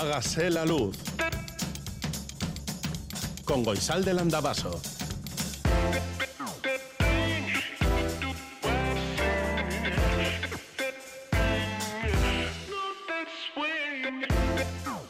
Hágase 0.00 0.48
la 0.48 0.64
luz. 0.64 0.96
Con 3.44 3.64
Goisal 3.64 4.04
del 4.04 4.20
Andabaso. 4.20 4.80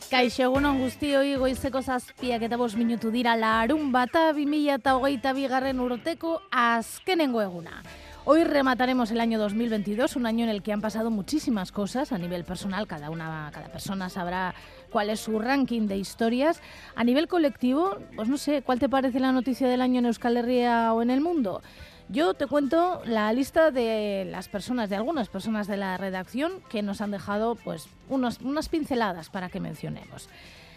Kaixo 0.08 0.46
egunon 0.46 0.80
guztioi 0.80 1.36
goizeko 1.36 1.82
zazpiak 1.82 2.48
eta 2.48 2.56
bos 2.56 2.72
minutu 2.74 3.12
dira 3.12 3.36
larun 3.36 3.92
bata 3.92 4.30
2008 4.32 5.34
bigarren 5.36 5.84
urteko 5.84 6.38
azkenengo 6.50 7.44
eguna. 7.44 7.82
Hoy 8.30 8.44
remataremos 8.44 9.10
el 9.10 9.20
año 9.20 9.38
2022, 9.38 10.16
un 10.16 10.26
año 10.26 10.44
en 10.44 10.50
el 10.50 10.62
que 10.62 10.70
han 10.70 10.82
pasado 10.82 11.10
muchísimas 11.10 11.72
cosas 11.72 12.12
a 12.12 12.18
nivel 12.18 12.44
personal, 12.44 12.86
cada 12.86 13.08
una 13.08 13.50
cada 13.54 13.72
persona 13.72 14.10
sabrá 14.10 14.54
cuál 14.90 15.08
es 15.08 15.20
su 15.20 15.38
ranking 15.38 15.86
de 15.86 15.96
historias. 15.96 16.60
A 16.94 17.04
nivel 17.04 17.26
colectivo, 17.26 17.96
pues 18.16 18.28
no 18.28 18.36
sé, 18.36 18.60
¿cuál 18.60 18.80
te 18.80 18.88
parece 18.90 19.18
la 19.18 19.32
noticia 19.32 19.66
del 19.66 19.80
año 19.80 20.00
en 20.00 20.04
Euskal 20.04 20.36
Herria 20.36 20.92
o 20.92 21.00
en 21.00 21.08
el 21.08 21.22
mundo? 21.22 21.62
Yo 22.10 22.34
te 22.34 22.46
cuento 22.46 23.00
la 23.06 23.32
lista 23.32 23.70
de 23.70 24.28
las 24.30 24.50
personas, 24.50 24.90
de 24.90 24.96
algunas 24.96 25.30
personas 25.30 25.66
de 25.66 25.78
la 25.78 25.96
redacción 25.96 26.60
que 26.68 26.82
nos 26.82 27.00
han 27.00 27.12
dejado 27.12 27.54
pues 27.54 27.88
unos, 28.10 28.40
unas 28.42 28.68
pinceladas 28.68 29.30
para 29.30 29.48
que 29.48 29.58
mencionemos. 29.58 30.28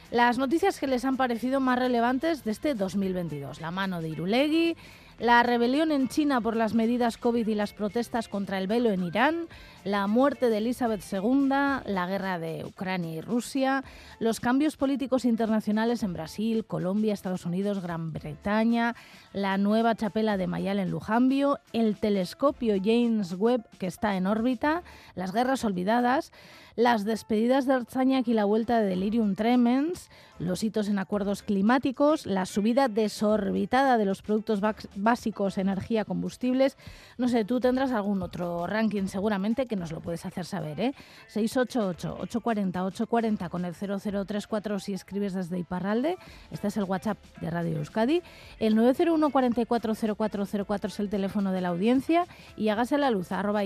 Las 0.09 0.37
noticias 0.37 0.77
que 0.77 0.87
les 0.87 1.05
han 1.05 1.15
parecido 1.15 1.59
más 1.59 1.79
relevantes 1.79 2.43
de 2.45 2.51
este 2.51 2.75
2022. 2.75 3.61
La 3.61 3.71
mano 3.71 4.01
de 4.01 4.09
Irulegui, 4.09 4.75
la 5.21 5.43
rebelión 5.43 5.91
en 5.91 6.07
China 6.07 6.41
por 6.41 6.55
las 6.55 6.73
medidas 6.73 7.17
COVID 7.17 7.47
y 7.47 7.53
las 7.53 7.73
protestas 7.73 8.27
contra 8.27 8.57
el 8.57 8.65
velo 8.65 8.89
en 8.89 9.03
Irán, 9.03 9.47
la 9.83 10.07
muerte 10.07 10.49
de 10.49 10.57
Elizabeth 10.57 11.03
II, 11.13 11.47
la 11.49 12.07
guerra 12.07 12.39
de 12.39 12.65
Ucrania 12.65 13.13
y 13.13 13.21
Rusia, 13.21 13.83
los 14.17 14.39
cambios 14.39 14.77
políticos 14.77 15.23
internacionales 15.25 16.01
en 16.01 16.13
Brasil, 16.13 16.65
Colombia, 16.65 17.13
Estados 17.13 17.45
Unidos, 17.45 17.83
Gran 17.83 18.11
Bretaña, 18.11 18.95
la 19.33 19.57
nueva 19.57 19.95
chapela 19.95 20.37
de 20.37 20.47
Mayal 20.47 20.79
en 20.79 20.91
Lujambio, 20.91 21.59
el 21.73 21.97
telescopio 21.97 22.75
James 22.83 23.35
Webb 23.37 23.63
que 23.79 23.87
está 23.87 24.15
en 24.15 24.27
órbita, 24.27 24.83
las 25.15 25.31
guerras 25.31 25.63
olvidadas, 25.63 26.31
las 26.75 27.05
despedidas 27.05 27.65
de 27.65 27.73
Arzañac 27.73 28.27
y 28.27 28.33
la 28.33 28.43
vuelta 28.45 28.79
de 28.79 28.87
Delirium 28.87 29.35
Tremens, 29.35 30.09
los 30.39 30.63
hitos 30.63 30.87
en 30.87 30.97
acuerdos 30.99 31.43
climáticos, 31.43 32.25
la 32.25 32.45
subida 32.45 32.87
desorbitada 32.87 33.97
de 33.97 34.05
los 34.05 34.21
productos 34.21 34.61
básicos, 34.95 35.57
energía, 35.57 36.05
combustibles. 36.05 36.77
No 37.17 37.27
sé, 37.27 37.43
tú 37.45 37.59
tendrás 37.59 37.91
algún 37.91 38.23
otro 38.23 38.65
ranking 38.67 39.07
seguramente 39.07 39.65
que 39.67 39.75
nos 39.75 39.91
lo 39.91 39.99
puedes 40.01 40.25
hacer 40.25 40.45
saber, 40.45 40.79
¿eh? 40.79 40.93
688-840-840 41.33 43.49
con 43.49 43.65
el 43.65 43.75
0034 43.75 44.79
si 44.79 44.93
escribes 44.93 45.33
desde 45.33 45.59
Iparralde. 45.59 46.17
Este 46.49 46.69
es 46.69 46.77
el 46.77 46.85
WhatsApp 46.85 47.17
de 47.39 47.51
Radio 47.51 47.77
Euskadi. 47.77 48.23
El 48.59 48.75
901 48.75 49.20
440404 49.29 50.87
es 50.87 50.99
el 50.99 51.09
teléfono 51.09 51.51
de 51.51 51.61
la 51.61 51.69
audiencia 51.69 52.25
y 52.57 52.69
hágase 52.69 52.97
la 52.97 53.11
luz 53.11 53.31
arroba 53.31 53.63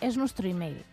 es 0.00 0.16
nuestro 0.16 0.48
email. 0.48 0.84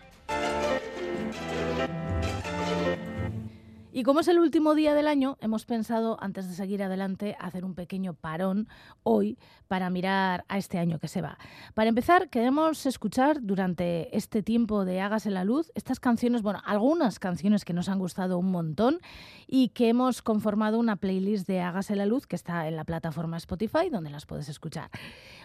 Y 3.94 4.04
como 4.04 4.22
es 4.22 4.30
el 4.30 4.40
último 4.40 4.74
día 4.74 4.94
del 4.94 5.06
año, 5.06 5.38
hemos 5.42 5.66
pensado, 5.66 6.18
antes 6.22 6.48
de 6.48 6.56
seguir 6.56 6.82
adelante, 6.82 7.36
hacer 7.40 7.66
un 7.66 7.76
pequeño 7.76 8.14
parón 8.14 8.70
hoy 9.04 9.38
para 9.68 9.90
mirar 9.90 10.46
a 10.48 10.58
este 10.58 10.78
año 10.78 10.98
que 10.98 11.10
se 11.10 11.22
va. 11.22 11.38
Para 11.74 11.90
empezar, 11.90 12.30
queremos 12.30 12.86
escuchar 12.86 13.42
durante 13.42 14.16
este 14.16 14.44
tiempo 14.44 14.86
de 14.86 15.02
Hágase 15.02 15.30
la 15.30 15.44
Luz 15.44 15.74
estas 15.76 16.00
canciones, 16.00 16.42
bueno, 16.42 16.62
algunas 16.66 17.20
canciones 17.20 17.66
que 17.66 17.74
nos 17.74 17.90
han 17.90 18.00
gustado 18.00 18.40
un 18.40 18.50
montón 18.50 19.00
y 19.46 19.70
que 19.70 19.90
hemos 19.90 20.22
conformado 20.22 20.80
una 20.80 20.96
playlist 20.96 21.46
de 21.48 21.60
Hágase 21.60 21.98
la 21.98 22.06
Luz 22.06 22.28
que 22.28 22.38
está 22.38 22.70
en 22.70 22.78
la 22.78 22.86
plataforma 22.86 23.36
Spotify, 23.36 23.90
donde 23.92 24.10
las 24.10 24.26
puedes 24.26 24.48
escuchar. 24.48 24.90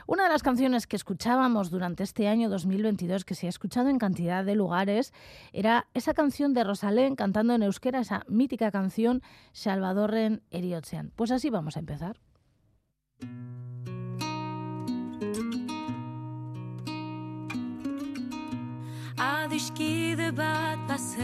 Una 0.08 0.22
de 0.24 0.28
las 0.28 0.44
canciones 0.44 0.86
que 0.86 0.94
escuchábamos 0.94 1.68
durante 1.70 2.04
este 2.04 2.28
año 2.28 2.48
2022, 2.48 3.24
que 3.24 3.34
se 3.34 3.46
ha 3.46 3.48
escuchado 3.48 3.88
en 3.88 3.98
cantidad 3.98 4.44
de 4.44 4.54
lugares, 4.54 5.12
era 5.52 5.88
esa 5.94 6.14
canción 6.14 6.54
de 6.54 6.62
Rosalén 6.62 7.16
cantando 7.16 7.54
en 7.54 7.64
euskera, 7.64 7.98
esa 7.98 8.22
mítica 8.28 8.70
canción 8.70 9.20
Salvadorren 9.52 10.42
Eriotzean. 10.52 11.10
Pues 11.16 11.32
así 11.32 11.50
vamos 11.50 11.76
a 11.76 11.80
empezar. 11.80 12.20
Adiskide 19.18 20.30
bat 20.30 20.78
bazen 20.86 21.16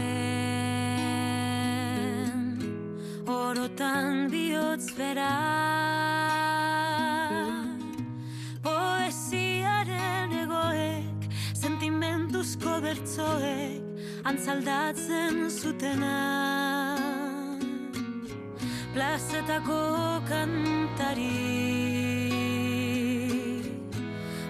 Orotan 3.27 4.29
bihotz 4.29 4.91
Sentimentuzko 12.33 12.81
bertzoek 12.81 14.25
antzaldatzen 14.25 15.51
zutena. 15.53 16.97
Plazetako 18.93 19.77
kantari. 20.25 21.29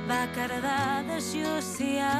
Bakar 0.07 0.51
da 0.63 1.03
desiozia 1.07 2.13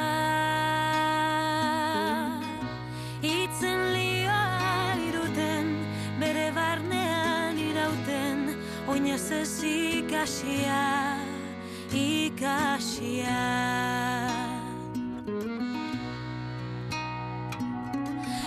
Itzen 3.24 3.82
lioa 3.96 4.96
iruten 5.08 5.74
Bere 6.20 6.52
barnean 6.56 7.60
irauten 7.60 8.56
Oinez 8.88 9.32
ez 9.32 9.64
ikasia 9.64 11.20
Ikasia 11.92 13.40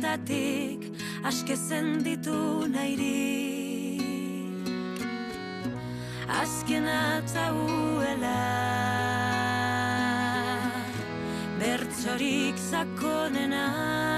hortatik 0.00 0.80
aske 1.24 1.56
zenditu 1.56 2.66
nahiri 2.72 4.00
Azken 6.40 6.86
atzauela 6.88 8.40
Bertzorik 11.58 12.56
zakonena 12.56 14.09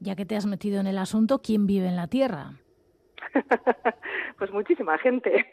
Ya 0.00 0.14
que 0.14 0.24
te 0.24 0.36
has 0.36 0.46
metido 0.46 0.80
en 0.80 0.86
el 0.86 0.98
asunto, 0.98 1.40
¿quién 1.42 1.66
vive 1.66 1.88
en 1.88 1.96
la 1.96 2.06
Tierra? 2.06 2.52
pues 4.38 4.50
muchísima 4.52 4.96
gente. 4.98 5.46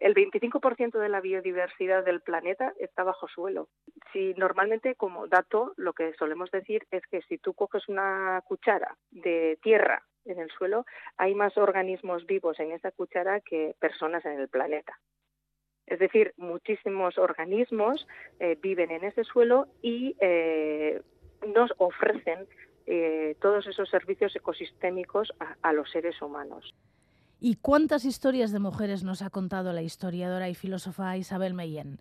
El 0.00 0.14
25% 0.14 0.98
de 0.98 1.08
la 1.10 1.20
biodiversidad 1.20 2.04
del 2.04 2.22
planeta 2.22 2.72
está 2.78 3.04
bajo 3.04 3.28
suelo. 3.28 3.68
Si 4.12 4.32
normalmente, 4.34 4.94
como 4.94 5.28
dato, 5.28 5.74
lo 5.76 5.92
que 5.92 6.14
solemos 6.14 6.50
decir 6.50 6.86
es 6.90 7.02
que 7.10 7.20
si 7.22 7.36
tú 7.36 7.52
coges 7.52 7.86
una 7.88 8.42
cuchara 8.46 8.96
de 9.10 9.58
tierra 9.62 10.02
en 10.24 10.38
el 10.38 10.50
suelo, 10.50 10.86
hay 11.18 11.34
más 11.34 11.56
organismos 11.58 12.24
vivos 12.26 12.58
en 12.60 12.72
esa 12.72 12.90
cuchara 12.92 13.40
que 13.40 13.76
personas 13.78 14.24
en 14.24 14.40
el 14.40 14.48
planeta. 14.48 14.98
Es 15.90 15.98
decir, 15.98 16.32
muchísimos 16.36 17.18
organismos 17.18 18.06
eh, 18.38 18.56
viven 18.62 18.92
en 18.92 19.02
ese 19.02 19.24
suelo 19.24 19.66
y 19.82 20.16
eh, 20.20 21.02
nos 21.52 21.72
ofrecen 21.78 22.46
eh, 22.86 23.36
todos 23.42 23.66
esos 23.66 23.90
servicios 23.90 24.34
ecosistémicos 24.36 25.32
a, 25.40 25.56
a 25.68 25.72
los 25.72 25.90
seres 25.90 26.22
humanos. 26.22 26.72
¿Y 27.40 27.56
cuántas 27.56 28.04
historias 28.04 28.52
de 28.52 28.60
mujeres 28.60 29.02
nos 29.02 29.20
ha 29.20 29.30
contado 29.30 29.72
la 29.72 29.82
historiadora 29.82 30.48
y 30.48 30.54
filósofa 30.54 31.16
Isabel 31.16 31.54
Meyen? 31.54 31.98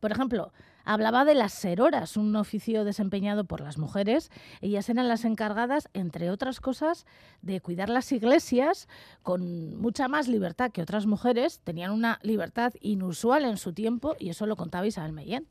Por 0.00 0.12
ejemplo, 0.12 0.52
hablaba 0.84 1.24
de 1.24 1.34
las 1.34 1.52
seroras, 1.52 2.16
un 2.16 2.34
oficio 2.36 2.84
desempeñado 2.84 3.44
por 3.44 3.60
las 3.60 3.78
mujeres. 3.78 4.30
Ellas 4.60 4.88
eran 4.88 5.08
las 5.08 5.24
encargadas, 5.24 5.88
entre 5.94 6.30
otras 6.30 6.60
cosas, 6.60 7.06
de 7.42 7.60
cuidar 7.60 7.88
las 7.88 8.12
iglesias 8.12 8.88
con 9.22 9.76
mucha 9.80 10.08
más 10.08 10.28
libertad 10.28 10.70
que 10.72 10.82
otras 10.82 11.06
mujeres. 11.06 11.60
Tenían 11.64 11.92
una 11.92 12.18
libertad 12.22 12.72
inusual 12.80 13.44
en 13.44 13.56
su 13.56 13.72
tiempo 13.72 14.14
y 14.18 14.30
eso 14.30 14.46
lo 14.46 14.56
contaba 14.56 14.86
Isabel 14.86 15.12
Meyen. 15.12 15.46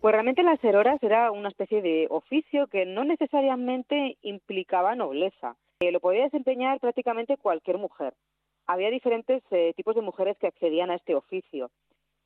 Pues 0.00 0.12
realmente 0.12 0.42
las 0.42 0.60
seroras 0.60 1.02
era 1.02 1.32
una 1.32 1.48
especie 1.48 1.82
de 1.82 2.06
oficio 2.10 2.68
que 2.68 2.86
no 2.86 3.04
necesariamente 3.04 4.18
implicaba 4.22 4.94
nobleza. 4.94 5.56
Lo 5.80 6.00
podía 6.00 6.24
desempeñar 6.24 6.80
prácticamente 6.80 7.36
cualquier 7.36 7.78
mujer. 7.78 8.14
Había 8.66 8.90
diferentes 8.90 9.42
eh, 9.50 9.72
tipos 9.76 9.94
de 9.94 10.02
mujeres 10.02 10.36
que 10.38 10.46
accedían 10.46 10.90
a 10.90 10.94
este 10.94 11.14
oficio. 11.14 11.70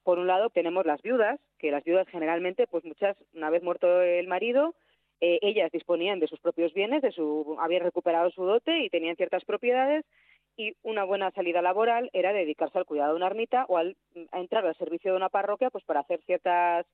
Por 0.05 0.19
un 0.19 0.27
lado 0.27 0.51
tenemos 0.51 0.87
las 0.87 1.03
viudas, 1.03 1.41
que 1.61 1.71
las 1.71 1.85
viudas 1.85 2.09
generalmente, 2.09 2.67
pues 2.67 2.85
muchas, 2.85 3.17
una 3.35 3.51
vez 3.51 3.63
muerto 3.63 4.01
el 4.01 4.27
marido, 4.27 4.75
eh, 5.21 5.39
ellas 5.43 5.71
disponían 5.71 6.19
de 6.19 6.27
sus 6.27 6.41
propios 6.41 6.73
bienes, 6.73 7.03
de 7.03 7.13
su, 7.13 7.57
habían 7.61 7.83
recuperado 7.83 8.31
su 8.31 8.45
dote 8.45 8.81
y 8.81 8.89
tenían 8.89 9.17
ciertas 9.17 9.45
propiedades 9.45 10.05
y 10.57 10.75
una 10.83 11.05
buena 11.05 11.31
salida 11.33 11.63
laboral 11.63 12.11
era 12.13 12.33
dedicarse 12.33 12.79
al 12.79 12.87
cuidado 12.87 13.13
de 13.13 13.17
una 13.17 13.27
ermita 13.27 13.67
o 13.69 13.77
al, 13.77 13.97
a 14.33 14.41
entrar 14.41 14.67
al 14.67 14.77
servicio 14.77 15.13
de 15.13 15.19
una 15.19 15.29
parroquia 15.29 15.71
pues 15.71 15.85
para 15.85 16.01
hacer 16.01 16.21
ciertas 16.25 16.87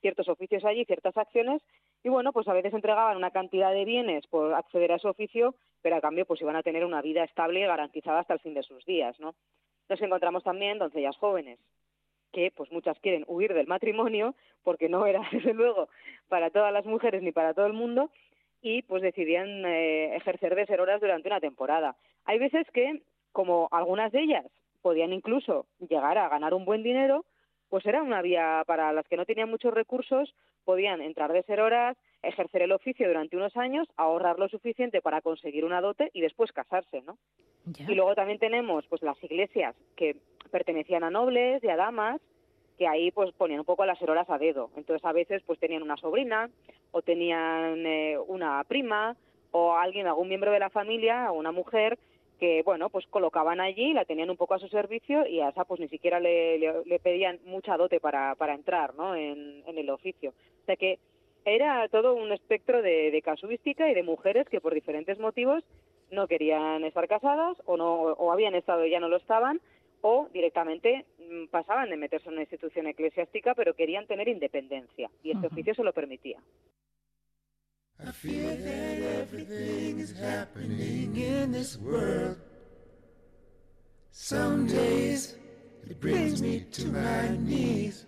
ciertos 0.00 0.28
oficios 0.28 0.64
allí, 0.64 0.84
ciertas 0.84 1.16
acciones, 1.16 1.62
y 2.02 2.08
bueno, 2.08 2.32
pues 2.32 2.48
a 2.48 2.52
veces 2.52 2.74
entregaban 2.74 3.16
una 3.16 3.30
cantidad 3.30 3.72
de 3.72 3.84
bienes 3.84 4.26
por 4.26 4.52
acceder 4.52 4.90
a 4.90 4.96
ese 4.96 5.08
oficio, 5.08 5.54
pero 5.80 5.96
a 5.96 6.00
cambio 6.00 6.26
pues 6.26 6.42
iban 6.42 6.56
a 6.56 6.62
tener 6.62 6.84
una 6.84 7.00
vida 7.00 7.22
estable 7.22 7.60
y 7.60 7.66
garantizada 7.66 8.18
hasta 8.18 8.34
el 8.34 8.40
fin 8.40 8.54
de 8.54 8.64
sus 8.64 8.84
días, 8.84 9.18
¿no? 9.20 9.34
Nos 9.88 10.02
encontramos 10.02 10.42
también 10.42 10.78
doncellas 10.78 11.16
jóvenes, 11.16 11.60
que 12.32 12.50
pues 12.54 12.72
muchas 12.72 12.98
quieren 13.00 13.24
huir 13.26 13.54
del 13.54 13.66
matrimonio, 13.66 14.34
porque 14.64 14.88
no 14.88 15.06
era 15.06 15.22
desde 15.32 15.54
luego 15.54 15.88
para 16.28 16.50
todas 16.50 16.72
las 16.72 16.86
mujeres 16.86 17.22
ni 17.22 17.32
para 17.32 17.54
todo 17.54 17.66
el 17.66 17.72
mundo, 17.72 18.10
y 18.62 18.82
pues 18.82 19.02
decidían 19.02 19.64
eh, 19.66 20.16
ejercer 20.16 20.54
de 20.54 20.66
ser 20.66 20.80
horas 20.80 21.00
durante 21.00 21.28
una 21.28 21.40
temporada. 21.40 21.96
Hay 22.24 22.38
veces 22.38 22.66
que, 22.72 23.02
como 23.32 23.68
algunas 23.72 24.12
de 24.12 24.20
ellas 24.20 24.46
podían 24.82 25.12
incluso 25.12 25.66
llegar 25.78 26.18
a 26.18 26.28
ganar 26.28 26.54
un 26.54 26.64
buen 26.64 26.82
dinero, 26.82 27.24
pues 27.68 27.86
era 27.86 28.02
una 28.02 28.22
vía 28.22 28.62
para 28.66 28.92
las 28.92 29.06
que 29.08 29.16
no 29.16 29.24
tenían 29.24 29.50
muchos 29.50 29.72
recursos, 29.72 30.34
podían 30.64 31.00
entrar 31.00 31.32
de 31.32 31.42
ser 31.44 31.60
horas, 31.60 31.96
ejercer 32.22 32.62
el 32.62 32.72
oficio 32.72 33.08
durante 33.08 33.36
unos 33.36 33.56
años, 33.56 33.88
ahorrar 33.96 34.38
lo 34.38 34.48
suficiente 34.48 35.00
para 35.00 35.20
conseguir 35.20 35.64
una 35.64 35.80
dote 35.80 36.10
y 36.12 36.20
después 36.20 36.52
casarse, 36.52 37.02
¿no? 37.02 37.18
Y 37.66 37.94
luego 37.94 38.14
también 38.14 38.38
tenemos 38.38 38.86
pues 38.88 39.02
las 39.02 39.22
iglesias 39.22 39.74
que 39.96 40.16
pertenecían 40.50 41.04
a 41.04 41.10
nobles 41.10 41.62
y 41.62 41.68
a 41.68 41.76
damas, 41.76 42.20
que 42.78 42.88
ahí 42.88 43.10
pues 43.10 43.32
ponían 43.32 43.60
un 43.60 43.66
poco 43.66 43.86
las 43.86 44.00
heroras 44.02 44.28
a 44.30 44.38
dedo. 44.38 44.70
Entonces 44.76 45.04
a 45.04 45.12
veces 45.12 45.42
pues 45.46 45.58
tenían 45.58 45.82
una 45.82 45.96
sobrina 45.96 46.50
o 46.90 47.02
tenían 47.02 47.86
eh, 47.86 48.18
una 48.26 48.62
prima 48.64 49.16
o 49.50 49.74
alguien, 49.74 50.06
algún 50.06 50.28
miembro 50.28 50.50
de 50.50 50.58
la 50.58 50.70
familia, 50.70 51.30
o 51.30 51.38
una 51.38 51.52
mujer 51.52 51.98
que 52.42 52.62
bueno 52.64 52.90
pues 52.90 53.06
colocaban 53.06 53.60
allí 53.60 53.92
la 53.92 54.04
tenían 54.04 54.28
un 54.28 54.36
poco 54.36 54.54
a 54.54 54.58
su 54.58 54.66
servicio 54.66 55.24
y 55.28 55.38
a 55.38 55.50
esa 55.50 55.64
pues 55.64 55.78
ni 55.78 55.86
siquiera 55.86 56.18
le, 56.18 56.58
le, 56.58 56.84
le 56.84 56.98
pedían 56.98 57.38
mucha 57.44 57.76
dote 57.76 58.00
para, 58.00 58.34
para 58.34 58.54
entrar 58.54 58.96
¿no? 58.96 59.14
en, 59.14 59.62
en, 59.64 59.78
el 59.78 59.88
oficio 59.88 60.30
o 60.30 60.64
sea 60.66 60.74
que 60.74 60.98
era 61.44 61.88
todo 61.88 62.14
un 62.14 62.32
espectro 62.32 62.82
de, 62.82 63.10
de, 63.10 63.22
casuística 63.22 63.90
y 63.90 63.94
de 63.94 64.02
mujeres 64.02 64.48
que 64.48 64.60
por 64.60 64.74
diferentes 64.74 65.18
motivos 65.18 65.64
no 66.10 66.28
querían 66.28 66.84
estar 66.84 67.08
casadas 67.08 67.56
o 67.64 67.76
no 67.76 67.94
o 67.94 68.32
habían 68.32 68.54
estado 68.54 68.84
y 68.84 68.90
ya 68.90 69.00
no 69.00 69.08
lo 69.08 69.16
estaban 69.16 69.60
o 70.02 70.28
directamente 70.32 71.06
mm, 71.18 71.46
pasaban 71.46 71.88
de 71.88 71.96
meterse 71.96 72.28
en 72.28 72.34
una 72.34 72.42
institución 72.42 72.86
eclesiástica, 72.86 73.54
pero 73.54 73.74
querían 73.74 74.06
tener 74.06 74.28
independencia 74.28 75.10
y 75.22 75.30
este 75.30 75.46
oficio 75.46 75.74
se 75.74 75.84
lo 75.84 75.92
permitía. 75.92 76.38
I 78.04 78.10
feel 78.10 78.56
that 78.56 78.98
everything 79.20 80.00
is 80.00 80.12
happening 80.12 81.16
in 81.16 81.52
this 81.52 81.78
world. 81.78 82.36
Some 84.10 84.66
days 84.66 85.36
it 85.88 86.00
brings 86.00 86.42
me 86.42 86.60
to 86.72 86.86
my 86.86 87.28
knees. 87.38 88.06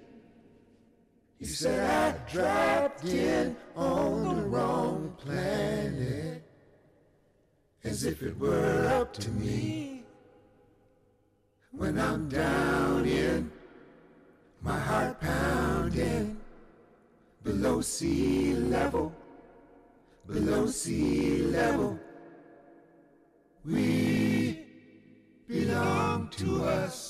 You 1.38 1.46
said 1.46 1.90
I 1.90 2.32
dropped 2.32 3.04
in 3.04 3.56
on 3.76 4.36
the 4.36 4.42
wrong 4.42 5.16
planet. 5.18 6.42
As 7.82 8.04
if 8.04 8.22
it 8.22 8.38
were 8.38 8.86
up 9.00 9.12
to 9.14 9.30
me. 9.30 10.04
When 11.72 11.98
I'm 11.98 12.28
down 12.28 13.04
in, 13.04 13.50
my 14.62 14.78
heart 14.78 15.20
pounding 15.20 16.38
below 17.42 17.80
sea 17.82 18.54
level 18.54 19.12
below 20.26 20.66
sea 20.66 21.42
level. 21.42 21.98
We 23.64 24.64
belong 25.48 26.28
to 26.36 26.64
us. 26.64 27.03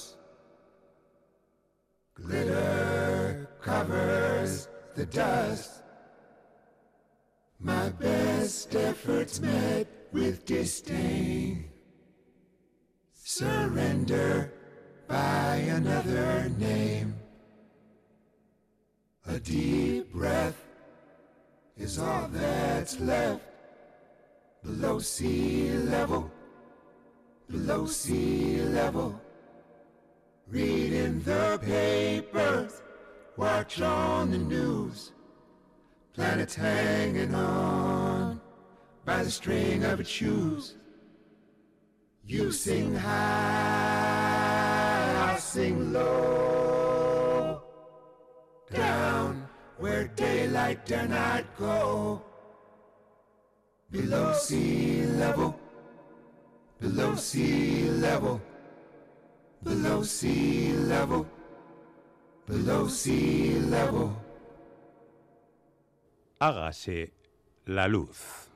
The 5.04 5.16
dust. 5.16 5.82
My 7.58 7.88
best 7.90 8.74
efforts 8.74 9.40
met 9.40 9.86
with 10.12 10.44
disdain. 10.44 11.66
Surrender 13.12 14.52
by 15.08 15.56
another 15.56 16.50
name. 16.58 17.14
A 19.26 19.38
deep 19.38 20.12
breath 20.12 20.60
is 21.76 21.98
all 21.98 22.28
that's 22.28 23.00
left 23.00 23.42
below 24.62 24.98
sea 24.98 25.70
level, 25.72 26.30
below 27.50 27.86
sea 27.86 28.60
level. 28.62 29.20
Reading 30.48 31.20
the 31.22 31.58
papers, 31.62 32.82
watch 33.36 33.80
on 33.80 34.30
the 34.30 34.38
news. 34.38 35.12
Planets 36.14 36.54
hanging 36.54 37.34
on 37.34 38.40
by 39.04 39.24
the 39.24 39.30
string 39.30 39.84
of 39.84 40.00
its 40.00 40.08
shoes. 40.08 40.76
You 42.24 42.52
sing 42.52 42.94
high, 42.94 43.12
I 45.34 45.38
sing 45.38 45.92
low. 45.92 47.62
Down 48.72 49.48
where 49.78 50.04
daylight 50.08 50.86
dare 50.86 51.08
not 51.08 51.44
go. 51.58 52.22
Below 53.90 54.32
sea 54.34 55.04
level, 55.06 55.58
below 56.80 57.14
sea 57.16 57.90
level, 57.90 58.40
below 59.62 60.02
sea 60.02 60.72
level, 60.72 61.26
below 62.46 62.88
sea 62.88 63.60
level. 63.70 64.10
Hágase 66.38 67.12
la 67.64 67.88
luz. 67.88 68.48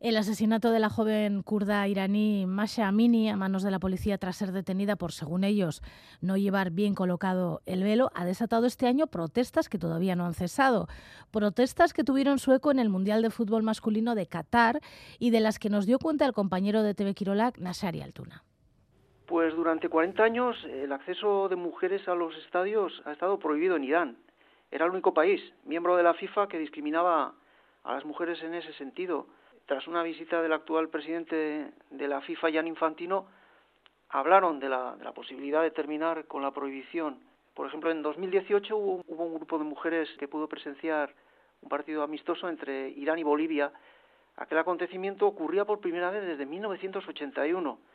El 0.00 0.18
asesinato 0.18 0.70
de 0.70 0.80
la 0.80 0.90
joven 0.90 1.42
kurda 1.42 1.88
iraní 1.88 2.44
Masha 2.46 2.88
Amini 2.88 3.30
a 3.30 3.36
manos 3.36 3.62
de 3.62 3.70
la 3.70 3.78
policía 3.78 4.18
tras 4.18 4.36
ser 4.36 4.52
detenida 4.52 4.96
por, 4.96 5.12
según 5.12 5.44
ellos, 5.44 5.82
no 6.20 6.36
llevar 6.36 6.70
bien 6.70 6.94
colocado 6.94 7.62
el 7.64 7.82
velo 7.82 8.10
ha 8.14 8.26
desatado 8.26 8.66
este 8.66 8.86
año 8.86 9.06
protestas 9.06 9.70
que 9.70 9.78
todavía 9.78 10.14
no 10.14 10.26
han 10.26 10.34
cesado. 10.34 10.88
Protestas 11.30 11.94
que 11.94 12.04
tuvieron 12.04 12.38
su 12.38 12.52
eco 12.52 12.70
en 12.70 12.80
el 12.80 12.90
Mundial 12.90 13.22
de 13.22 13.30
Fútbol 13.30 13.62
Masculino 13.62 14.14
de 14.14 14.26
Qatar 14.26 14.82
y 15.18 15.30
de 15.30 15.40
las 15.40 15.58
que 15.58 15.70
nos 15.70 15.86
dio 15.86 15.98
cuenta 15.98 16.26
el 16.26 16.34
compañero 16.34 16.82
de 16.82 16.94
TV 16.94 17.14
Quirolac, 17.14 17.58
Nasari 17.58 18.02
Altuna. 18.02 18.44
Pues 19.26 19.54
durante 19.54 19.88
40 19.88 20.22
años 20.22 20.62
el 20.64 20.92
acceso 20.92 21.48
de 21.48 21.56
mujeres 21.56 22.06
a 22.08 22.14
los 22.14 22.36
estadios 22.36 23.00
ha 23.06 23.12
estado 23.12 23.38
prohibido 23.38 23.76
en 23.76 23.84
Irán. 23.84 24.16
Era 24.70 24.84
el 24.84 24.90
único 24.90 25.14
país, 25.14 25.40
miembro 25.64 25.96
de 25.96 26.02
la 26.02 26.12
FIFA, 26.12 26.46
que 26.46 26.58
discriminaba 26.58 27.32
a 27.84 27.94
las 27.94 28.04
mujeres 28.04 28.42
en 28.42 28.52
ese 28.52 28.74
sentido. 28.74 29.26
Tras 29.64 29.86
una 29.86 30.02
visita 30.02 30.42
del 30.42 30.52
actual 30.52 30.90
presidente 30.90 31.72
de 31.90 32.08
la 32.08 32.20
FIFA, 32.20 32.52
Jan 32.52 32.66
Infantino, 32.66 33.26
hablaron 34.10 34.60
de 34.60 34.68
la, 34.68 34.94
de 34.96 35.04
la 35.04 35.12
posibilidad 35.12 35.62
de 35.62 35.70
terminar 35.70 36.26
con 36.26 36.42
la 36.42 36.50
prohibición. 36.50 37.18
Por 37.54 37.66
ejemplo, 37.66 37.90
en 37.90 38.02
2018 38.02 38.76
hubo, 38.76 39.02
hubo 39.06 39.24
un 39.24 39.36
grupo 39.36 39.56
de 39.56 39.64
mujeres 39.64 40.08
que 40.18 40.28
pudo 40.28 40.48
presenciar 40.48 41.14
un 41.62 41.70
partido 41.70 42.02
amistoso 42.02 42.46
entre 42.46 42.90
Irán 42.90 43.18
y 43.18 43.22
Bolivia. 43.22 43.72
Aquel 44.36 44.58
acontecimiento 44.58 45.26
ocurría 45.26 45.64
por 45.64 45.80
primera 45.80 46.10
vez 46.10 46.26
desde 46.26 46.44
1981 46.44 47.93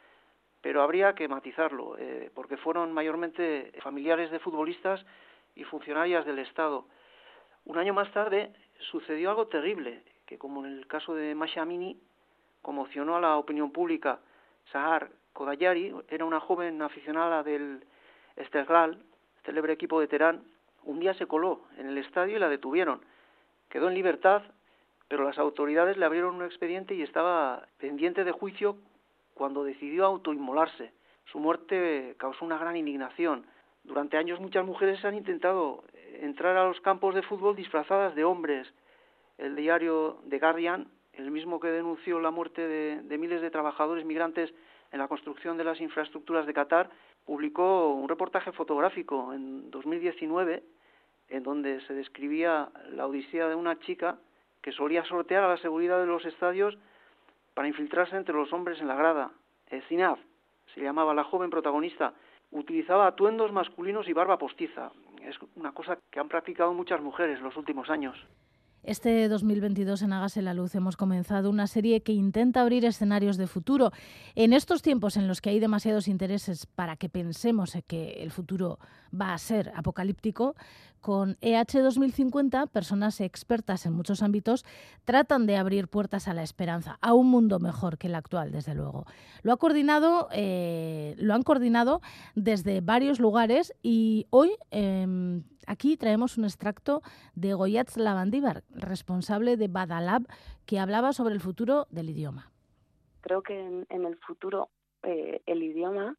pero 0.62 0.82
habría 0.82 1.16
que 1.16 1.28
matizarlo, 1.28 1.98
eh, 1.98 2.32
porque 2.34 2.58
fueron 2.58 2.92
mayormente 2.92 3.72
familiares 3.82 4.32
de 4.32 4.40
futbolistas 4.40 5.06
y 5.56 5.64
funcionarias 5.64 6.26
del 6.26 6.40
Estado. 6.40 6.86
Un 7.66 7.78
año 7.78 7.94
más 7.94 8.12
tarde 8.12 8.52
sucedió 8.92 9.30
algo 9.30 9.48
terrible, 9.48 10.04
que 10.26 10.38
como 10.38 10.66
en 10.66 10.78
el 10.78 10.88
caso 10.88 11.16
de 11.16 11.36
Masha 11.36 11.62
Amini, 11.62 12.00
conmocionó 12.62 13.16
a 13.16 13.22
la 13.22 13.38
opinión 13.38 13.72
pública. 13.72 14.20
Sahar 14.72 15.10
Kodayari 15.34 15.94
era 16.10 16.26
una 16.26 16.40
joven 16.40 16.82
aficionada 16.82 17.44
del 17.44 17.84
Esteghlal, 18.36 19.02
célebre 19.46 19.74
equipo 19.74 20.00
de 20.00 20.08
Teherán. 20.08 20.44
Un 20.84 21.00
día 21.00 21.14
se 21.14 21.28
coló 21.28 21.62
en 21.78 21.88
el 21.88 21.98
estadio 21.98 22.36
y 22.38 22.40
la 22.40 22.50
detuvieron. 22.50 23.02
Quedó 23.70 23.88
en 23.88 23.96
libertad, 23.96 24.44
pero 25.08 25.24
las 25.24 25.38
autoridades 25.38 25.98
le 25.98 26.06
abrieron 26.06 26.36
un 26.36 26.44
expediente 26.44 26.96
y 26.96 27.02
estaba 27.02 27.68
pendiente 27.78 28.24
de 28.24 28.32
juicio 28.32 28.78
cuando 29.40 29.64
decidió 29.64 30.06
autoinmolarse. 30.06 30.92
Su 31.32 31.40
muerte 31.40 32.14
causó 32.18 32.44
una 32.44 32.58
gran 32.58 32.76
indignación. 32.76 33.46
Durante 33.86 34.18
años 34.18 34.42
muchas 34.42 34.66
mujeres 34.66 35.04
han 35.06 35.16
intentado 35.16 35.86
entrar 36.20 36.58
a 36.58 36.66
los 36.66 36.82
campos 36.82 37.16
de 37.16 37.22
fútbol 37.22 37.56
disfrazadas 37.56 38.14
de 38.16 38.26
hombres. 38.26 38.68
El 39.38 39.56
diario 39.56 40.22
The 40.30 40.40
Guardian, 40.40 40.90
el 41.14 41.32
mismo 41.32 41.62
que 41.62 41.70
denunció 41.70 42.20
la 42.20 42.32
muerte 42.32 42.68
de, 42.68 43.02
de 43.02 43.18
miles 43.18 43.42
de 43.42 43.50
trabajadores 43.50 44.04
migrantes 44.04 44.54
en 44.92 45.00
la 45.00 45.08
construcción 45.08 45.56
de 45.58 45.64
las 45.64 45.80
infraestructuras 45.80 46.46
de 46.46 46.54
Qatar, 46.54 46.90
publicó 47.26 47.94
un 47.94 48.10
reportaje 48.10 48.52
fotográfico 48.52 49.32
en 49.32 49.72
2019 49.72 50.64
en 51.30 51.44
donde 51.44 51.80
se 51.88 51.94
describía 51.94 52.70
la 52.92 53.08
odisea 53.08 53.48
de 53.48 53.56
una 53.56 53.80
chica 53.80 54.18
que 54.62 54.74
solía 54.74 55.06
sortear 55.06 55.46
a 55.46 55.50
la 55.50 55.58
seguridad 55.58 56.02
de 56.02 56.08
los 56.08 56.26
estadios 56.26 56.78
para 57.60 57.68
infiltrarse 57.68 58.16
entre 58.16 58.34
los 58.34 58.54
hombres 58.54 58.80
en 58.80 58.88
la 58.88 58.96
grada. 58.96 59.32
Eh, 59.70 59.82
Zinab 59.90 60.18
se 60.74 60.80
llamaba 60.80 61.14
la 61.14 61.26
joven 61.26 61.50
protagonista. 61.50 62.14
Utilizaba 62.52 63.06
atuendos 63.06 63.52
masculinos 63.52 64.08
y 64.08 64.14
barba 64.14 64.38
postiza. 64.38 64.94
Es 65.22 65.36
una 65.58 65.74
cosa 65.74 65.98
que 66.10 66.22
han 66.22 66.30
practicado 66.30 66.74
muchas 66.74 67.02
mujeres 67.02 67.38
en 67.38 67.44
los 67.44 67.58
últimos 67.58 67.90
años. 67.90 68.16
Este 68.82 69.28
2022 69.28 70.04
en 70.04 70.14
Hágase 70.14 70.42
la 70.42 70.54
Luz 70.54 70.74
hemos 70.74 70.96
comenzado 70.96 71.50
una 71.50 71.68
serie 71.68 72.02
que 72.02 72.14
intenta 72.14 72.62
abrir 72.62 72.86
escenarios 72.86 73.36
de 73.36 73.46
futuro. 73.46 73.92
En 74.36 74.54
estos 74.54 74.82
tiempos 74.82 75.18
en 75.18 75.28
los 75.28 75.42
que 75.42 75.50
hay 75.50 75.60
demasiados 75.60 76.08
intereses 76.08 76.66
para 76.66 76.96
que 76.96 77.10
pensemos 77.10 77.78
que 77.88 78.24
el 78.24 78.32
futuro 78.32 78.80
va 79.14 79.34
a 79.34 79.38
ser 79.38 79.74
apocalíptico, 79.76 80.56
con 81.02 81.38
EH 81.42 81.82
2050, 81.82 82.68
personas 82.68 83.22
expertas 83.22 83.86
en 83.86 83.94
muchos 83.94 84.22
ámbitos 84.22 84.66
tratan 85.06 85.46
de 85.46 85.58
abrir 85.58 85.88
puertas 85.88 86.28
a 86.28 86.34
la 86.34 86.44
esperanza, 86.44 86.98
a 87.02 87.14
un 87.14 87.30
mundo 87.30 87.60
mejor 87.60 87.98
que 87.98 88.08
el 88.08 88.16
actual, 88.16 88.52
desde 88.52 88.76
luego. 88.76 89.06
Lo, 89.44 89.54
ha 89.54 89.58
coordinado, 89.58 90.30
eh, 90.32 91.16
lo 91.18 91.34
han 91.34 91.44
coordinado 91.44 92.02
desde 92.36 92.82
varios 92.82 93.20
lugares 93.20 93.74
y 93.82 94.28
hoy 94.30 94.52
eh, 94.72 95.42
aquí 95.68 95.98
traemos 95.98 96.38
un 96.38 96.46
extracto 96.46 97.02
de 97.36 97.54
Goyatz 97.54 97.98
Lavandívar, 97.98 98.64
responsable 98.72 99.58
de 99.58 99.68
Badalab, 99.68 100.24
que 100.66 100.80
hablaba 100.80 101.14
sobre 101.14 101.34
el 101.34 101.40
futuro 101.40 101.88
del 101.90 102.10
idioma. 102.10 102.52
Creo 103.22 103.42
que 103.42 103.60
en, 103.60 103.86
en 103.90 104.06
el 104.06 104.18
futuro 104.18 104.70
eh, 105.04 105.42
el 105.46 105.64
idioma 105.64 106.18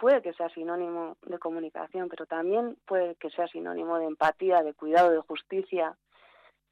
puede 0.00 0.22
que 0.22 0.32
sea 0.32 0.48
sinónimo 0.48 1.18
de 1.26 1.38
comunicación, 1.38 2.08
pero 2.08 2.24
también 2.24 2.76
puede 2.86 3.14
que 3.16 3.30
sea 3.30 3.46
sinónimo 3.46 3.98
de 3.98 4.06
empatía, 4.06 4.62
de 4.62 4.72
cuidado, 4.72 5.10
de 5.10 5.20
justicia. 5.20 5.96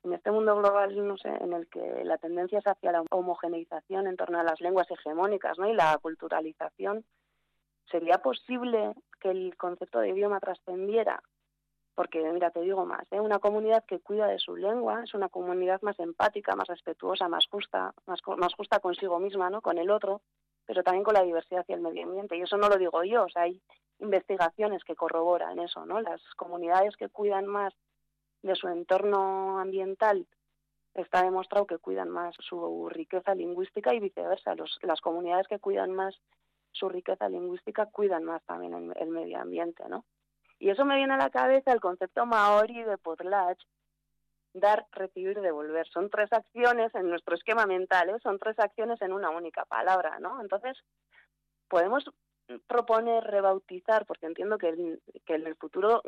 En 0.03 0.15
este 0.15 0.31
mundo 0.31 0.57
global, 0.57 1.07
no 1.07 1.19
sé, 1.19 1.29
en 1.29 1.53
el 1.53 1.69
que 1.69 2.05
la 2.05 2.17
tendencia 2.17 2.59
es 2.59 2.67
hacia 2.67 2.91
la 2.91 3.05
homogeneización 3.11 4.07
en 4.07 4.17
torno 4.17 4.41
a 4.41 4.45
las 4.45 4.61
lenguas 4.61 4.91
hegemónicas, 4.91 5.59
¿no? 5.59 5.69
Y 5.69 5.75
la 5.75 5.99
culturalización, 5.99 7.05
¿sería 7.91 8.19
posible 8.19 8.95
que 9.21 9.31
el 9.31 9.57
concepto 9.59 10.01
de 10.01 10.11
idioma 10.11 10.41
trascendiera? 10.41 11.23
Porque, 11.95 12.23
mira, 12.33 12.51
te 12.51 12.61
digo 12.61 12.87
más, 12.87 13.07
¿eh? 13.11 13.21
una 13.21 13.41
comunidad 13.41 13.85
que 13.85 14.01
cuida 14.01 14.29
de 14.29 14.39
su 14.39 14.57
lengua 14.57 15.03
es 15.03 15.13
una 15.15 15.29
comunidad 15.29 15.83
más 15.83 15.99
empática, 15.99 16.57
más 16.57 16.69
respetuosa, 16.69 17.29
más 17.29 17.47
justa, 17.51 17.93
más, 18.07 18.21
más 18.39 18.55
justa 18.55 18.79
consigo 18.79 19.19
misma, 19.19 19.51
¿no? 19.51 19.61
Con 19.61 19.79
el 19.79 19.91
otro, 19.91 20.23
pero 20.69 20.83
también 20.83 21.03
con 21.03 21.15
la 21.15 21.23
diversidad 21.23 21.65
y 21.67 21.73
el 21.73 21.81
medio 21.81 22.05
ambiente. 22.05 22.37
Y 22.37 22.43
eso 22.43 22.59
no 22.59 22.69
lo 22.69 22.77
digo 22.77 23.03
yo, 23.03 23.25
o 23.25 23.29
sea, 23.31 23.45
hay 23.45 23.59
investigaciones 24.01 24.85
que 24.85 24.95
corroboran 24.95 25.59
eso, 25.59 25.87
¿no? 25.87 25.99
Las 26.03 26.23
comunidades 26.37 26.95
que 26.99 27.09
cuidan 27.09 27.47
más 27.47 27.73
de 28.43 28.55
su 28.55 28.69
entorno 28.69 29.59
ambiental 29.59 30.27
está 30.93 31.23
demostrado 31.23 31.67
que 31.67 31.79
cuidan 31.79 32.11
más 32.11 32.35
su 32.39 32.87
riqueza 32.91 33.35
lingüística 33.35 33.95
y 33.95 34.01
viceversa. 34.01 34.55
Los, 34.55 34.79
las 34.83 35.01
comunidades 35.01 35.49
que 35.49 35.59
cuidan 35.59 35.93
más 35.93 36.21
su 36.73 36.91
riqueza 36.91 37.31
lingüística 37.31 37.87
cuidan 37.87 38.25
más 38.25 38.45
también 38.45 38.75
el, 38.75 38.93
el 38.97 39.09
medio 39.09 39.41
ambiente, 39.41 39.89
¿no? 39.89 40.05
Y 40.59 40.69
eso 40.69 40.85
me 40.85 40.97
viene 40.97 41.15
a 41.15 41.17
la 41.19 41.31
cabeza 41.31 41.73
el 41.73 41.81
concepto 41.81 42.27
maori 42.27 42.83
de 42.83 42.99
potlatch, 42.99 43.63
dar, 44.61 44.87
recibir, 44.93 45.41
devolver. 45.41 45.87
Son 45.89 46.11
tres 46.11 46.33
acciones 46.33 46.95
en 46.95 47.09
nuestro 47.09 47.35
esquema 47.35 47.67
mental, 47.67 48.11
¿eh? 48.11 48.19
son 48.23 48.39
tres 48.39 48.59
acciones 48.59 49.01
en 49.03 49.13
una 49.13 49.31
única 49.31 49.65
palabra, 49.65 50.19
¿no? 50.21 50.41
Entonces, 50.41 50.77
podemos 51.69 52.05
proponer 52.67 53.25
rebautizar, 53.25 54.07
porque 54.07 54.27
entiendo 54.27 54.59
que, 54.59 54.69
en, 54.69 55.01
el 55.27 55.57
futuro 55.57 56.03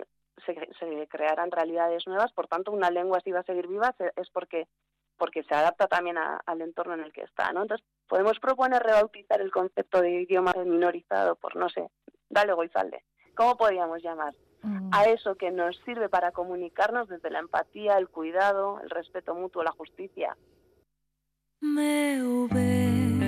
se, 0.47 0.55
se, 0.79 1.09
crearán 1.09 1.51
realidades 1.51 2.07
nuevas, 2.07 2.33
por 2.33 2.49
tanto, 2.49 2.73
una 2.73 2.91
lengua 2.91 3.21
si 3.21 3.31
va 3.31 3.41
a 3.41 3.45
seguir 3.45 3.67
viva 3.67 3.95
es 4.17 4.31
porque 4.31 4.67
porque 5.19 5.43
se 5.43 5.55
adapta 5.55 5.87
también 5.87 6.17
a, 6.17 6.41
al 6.47 6.63
entorno 6.63 6.95
en 6.95 7.01
el 7.01 7.13
que 7.13 7.21
está, 7.21 7.53
¿no? 7.53 7.61
Entonces, 7.61 7.87
podemos 8.09 8.41
proponer 8.41 8.83
rebautizar 8.83 9.43
el 9.43 9.51
concepto 9.51 10.01
de 10.01 10.23
idioma 10.23 10.55
minorizado 10.65 11.37
por, 11.37 11.57
no 11.57 11.69
sé, 11.69 11.91
dale 12.31 12.55
goizalde. 12.55 13.05
¿Cómo 13.37 13.59
podríamos 13.59 14.03
llamar? 14.03 14.35
A 14.93 15.05
eso 15.05 15.37
que 15.37 15.51
nos 15.51 15.77
sirve 15.85 16.09
para 16.09 16.33
comunicarnos 16.33 17.09
desde 17.09 17.31
la 17.31 17.39
empatía, 17.39 17.97
el 17.99 18.09
cuidado, 18.09 18.81
el 18.83 18.91
respeto 18.91 19.35
mutuo, 19.35 19.63
la 19.63 19.73
justicia. 19.73 20.37
Meu 21.63 22.49
ben, 22.49 23.21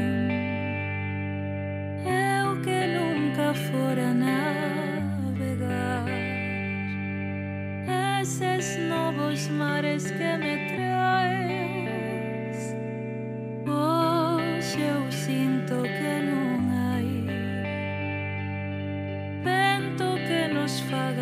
eu 2.07 2.63
que 2.65 2.87
nunca 2.97 3.53
fora 3.69 4.15
navegar 4.15 6.09
esos 8.23 8.79
novos 8.89 9.51
mares 9.51 10.11
que 10.13 10.37
me 10.39 10.57
traes. 10.73 12.59
Hoxe 13.69 14.81
eu 14.81 15.13
sinto 15.13 15.83
que 15.83 16.13
non 16.25 16.32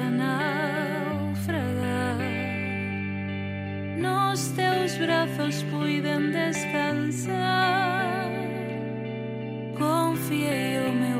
faga 0.00 0.11
naufragar. 0.11 1.61
Nos 3.99 4.49
teus 4.52 4.97
brazos 4.97 5.62
puiden 5.64 6.33
descansar. 6.33 8.30
Confiei 9.76 10.78
o 10.88 10.92
meu 10.92 11.19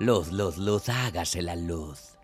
Luz, 0.00 0.32
luz, 0.32 0.56
luz, 0.58 0.88
hágase 0.88 1.42
la 1.42 1.56
luz. 1.56 2.16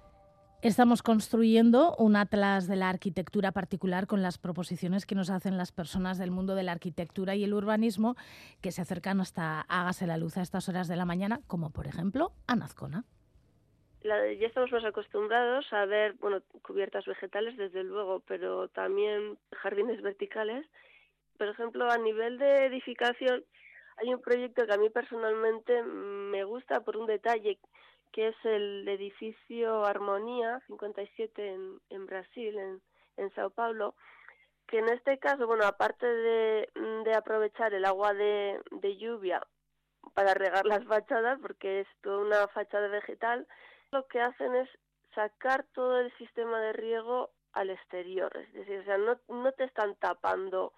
Estamos 0.63 1.03
construyendo 1.03 1.95
un 1.99 2.17
atlas 2.17 2.67
de 2.67 2.77
la 2.77 2.89
arquitectura 2.89 3.53
particular 3.53 4.07
con 4.07 4.23
las 4.23 4.39
proposiciones 4.39 5.05
que 5.05 5.15
nos 5.15 5.29
hacen 5.31 5.57
las 5.59 5.71
personas 5.71 6.19
del 6.19 6.31
mundo 6.31 6.55
de 6.55 6.63
la 6.63 6.73
arquitectura 6.73 7.35
y 7.35 7.45
el 7.45 7.53
urbanismo 7.53 8.17
que 8.63 8.73
se 8.73 8.81
acercan 8.83 9.21
hasta 9.21 9.61
Hágase 9.69 10.07
la 10.07 10.17
luz 10.17 10.39
a 10.39 10.43
estas 10.43 10.69
horas 10.69 10.89
de 10.89 10.97
la 10.97 11.05
mañana, 11.05 11.41
como 11.47 11.71
por 11.71 11.87
ejemplo 11.87 12.33
Anazcona. 12.47 13.05
La- 14.03 14.33
ya 14.33 14.47
estamos 14.47 14.73
más 14.73 14.85
acostumbrados 14.85 15.71
a 15.73 15.85
ver, 15.85 16.15
bueno, 16.15 16.41
cubiertas 16.63 17.05
vegetales, 17.05 17.57
desde 17.59 17.85
luego, 17.85 18.21
pero 18.27 18.69
también 18.69 19.39
jardines 19.53 20.01
verticales. 20.01 20.67
Por 21.37 21.49
ejemplo, 21.49 21.91
a 21.91 21.99
nivel 21.99 22.39
de 22.39 22.65
edificación, 22.67 23.45
hay 23.97 24.13
un 24.13 24.21
proyecto 24.21 24.67
que 24.67 24.75
a 24.75 24.79
mí 24.79 24.91
personalmente 24.91 25.83
me 25.83 26.45
gusta 26.45 26.81
por 26.81 26.97
un 26.97 27.07
detalle, 27.07 27.59
que 28.13 28.29
es 28.29 28.37
el 28.45 28.87
edificio 28.89 29.85
Armonía 29.85 30.61
57 30.67 31.49
en, 31.49 31.81
en 31.91 32.07
Brasil, 32.07 32.59
en, 33.17 33.31
Sao 33.35 33.51
Paulo, 33.51 33.95
que 34.67 34.79
en 34.79 34.89
este 34.89 35.19
caso, 35.19 35.47
bueno, 35.47 35.65
aparte 35.65 36.07
de, 36.07 36.69
de 37.05 37.15
aprovechar 37.15 37.73
el 37.73 37.85
agua 37.85 38.13
de, 38.13 38.61
de 38.71 38.97
lluvia 38.97 39.43
para 40.15 40.35
regar 40.35 40.67
las 40.67 40.85
fachadas, 40.87 41.39
porque 41.41 41.81
es 41.81 41.89
toda 42.03 42.19
una 42.19 42.49
fachada 42.49 42.89
vegetal, 42.89 43.47
lo 43.93 44.07
que 44.07 44.21
hacen 44.21 44.55
es 44.55 44.69
sacar 45.15 45.65
todo 45.73 46.01
el 46.01 46.13
sistema 46.19 46.61
de 46.61 46.75
riego 46.75 47.31
al 47.53 47.71
exterior. 47.71 48.37
Es 48.37 48.53
decir, 48.53 48.81
o 48.81 48.85
sea, 48.85 48.99
no, 48.99 49.19
no 49.29 49.53
te 49.53 49.65
están 49.65 49.95
tapando 49.97 50.73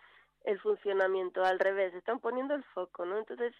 el 0.49 0.59
funcionamiento, 0.61 1.45
al 1.45 1.59
revés, 1.59 1.95
están 1.95 2.21
poniendo 2.21 2.55
el 2.55 2.65
foco, 2.65 3.05
¿no? 3.05 3.19
Entonces, 3.19 3.55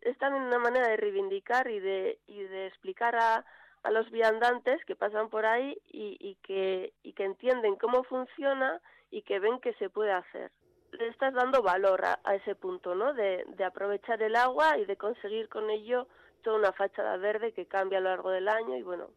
es 0.00 0.16
también 0.18 0.44
una 0.44 0.60
manera 0.60 0.86
de 0.86 0.96
reivindicar 0.96 1.68
y 1.68 1.80
de, 1.80 2.20
y 2.28 2.42
de 2.44 2.68
explicar 2.68 3.16
a, 3.16 3.44
a 3.82 3.90
los 3.90 4.08
viandantes 4.12 4.84
que 4.84 4.94
pasan 4.94 5.30
por 5.30 5.44
ahí 5.44 5.76
y, 5.88 6.16
y, 6.20 6.36
que, 6.36 6.92
y 7.02 7.12
que 7.14 7.24
entienden 7.24 7.74
cómo 7.74 8.04
funciona 8.04 8.80
y 9.10 9.22
que 9.22 9.40
ven 9.40 9.58
que 9.58 9.72
se 9.74 9.90
puede 9.90 10.12
hacer. 10.12 10.52
Le 10.92 11.08
estás 11.08 11.34
dando 11.34 11.60
valor 11.60 12.04
a, 12.04 12.20
a 12.22 12.36
ese 12.36 12.54
punto, 12.54 12.94
¿no? 12.94 13.14
De, 13.14 13.44
de 13.48 13.64
aprovechar 13.64 14.22
el 14.22 14.36
agua 14.36 14.78
y 14.78 14.84
de 14.84 14.96
conseguir 14.96 15.48
con 15.48 15.68
ello 15.70 16.06
toda 16.42 16.56
una 16.56 16.72
fachada 16.72 17.16
verde 17.16 17.52
que 17.52 17.66
cambia 17.66 17.98
a 17.98 18.00
lo 18.00 18.10
largo 18.10 18.30
del 18.30 18.48
año 18.48 18.76
y 18.76 18.82
bueno, 18.82 19.08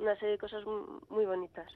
una 0.00 0.14
serie 0.14 0.32
de 0.32 0.38
cosas 0.38 0.64
muy, 1.08 1.24
bonitas. 1.26 1.66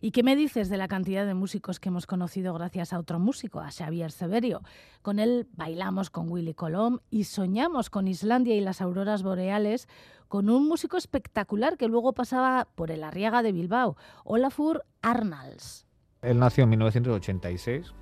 ¿Y 0.00 0.10
qué 0.10 0.22
me 0.22 0.36
dices 0.36 0.68
de 0.68 0.76
la 0.76 0.88
cantidad 0.88 1.26
de 1.26 1.34
músicos 1.34 1.78
que 1.78 1.88
hemos 1.88 2.06
conocido 2.06 2.54
gracias 2.54 2.92
a 2.92 2.98
otro 2.98 3.18
músico, 3.18 3.60
a 3.60 3.70
Xavier 3.70 4.10
Severio? 4.10 4.62
Con 5.02 5.18
él 5.18 5.46
bailamos 5.52 6.10
con 6.10 6.30
Willy 6.30 6.54
Colom 6.54 6.98
y 7.10 7.24
soñamos 7.24 7.90
con 7.90 8.08
Islandia 8.08 8.54
y 8.54 8.60
las 8.60 8.80
auroras 8.80 9.22
boreales 9.22 9.88
con 10.28 10.50
un 10.50 10.68
músico 10.68 10.96
espectacular 10.96 11.76
que 11.76 11.88
luego 11.88 12.12
pasaba 12.12 12.66
por 12.74 12.90
el 12.90 13.04
Arriaga 13.04 13.42
de 13.42 13.52
Bilbao, 13.52 13.96
Olafur 14.24 14.84
Arnalds. 15.02 15.86
Él 16.22 16.38
nació 16.38 16.64
en 16.64 16.70
1986, 16.70 17.92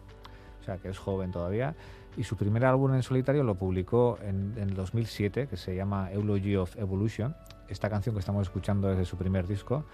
o 0.61 0.65
sea 0.65 0.79
que 0.79 0.89
es 0.89 0.99
joven 0.99 1.31
todavía, 1.31 1.75
y 2.17 2.25
su 2.25 2.37
primer 2.37 2.65
álbum 2.65 2.95
en 2.95 3.03
solitario 3.03 3.43
lo 3.43 3.57
publicó 3.57 4.19
en, 4.23 4.55
en 4.57 4.75
2007, 4.75 5.49
que 5.49 5.57
se 5.57 5.75
llama 5.75 6.11
Eulogy 6.13 6.57
of 6.57 6.77
Evolution. 6.77 7.35
Esta 7.69 7.89
canción 7.89 8.15
que 8.15 8.21
estamos 8.21 8.43
escuchando 8.43 8.91
es 8.91 8.99
de 8.99 9.05
su 9.05 9.17
primer 9.17 9.47
disco. 9.47 9.85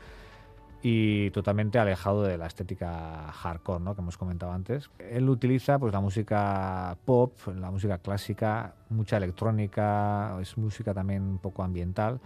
y 0.83 1.31
totalmente 1.33 1.79
alejado 1.79 2.23
de 2.23 2.39
la 2.39 2.47
estética 2.47 3.31
hardcore 3.33 3.85
¿no? 3.85 3.95
que 3.95 4.01
hemos 4.01 4.17
comentado 4.17 4.53
antes. 4.53 4.91
Él 4.99 5.29
utiliza 5.29 5.79
pues, 5.79 5.93
la 5.93 6.01
música 6.01 6.97
pop, 7.05 7.35
la 7.55 7.71
música 7.71 7.99
clásica, 7.99 8.75
mucha 8.89 9.19
electrónica, 9.19 10.39
es 10.41 10.57
música 10.57 10.95
también 10.95 11.23
un 11.23 11.39
poco 11.39 11.63
ambiental. 11.63 12.19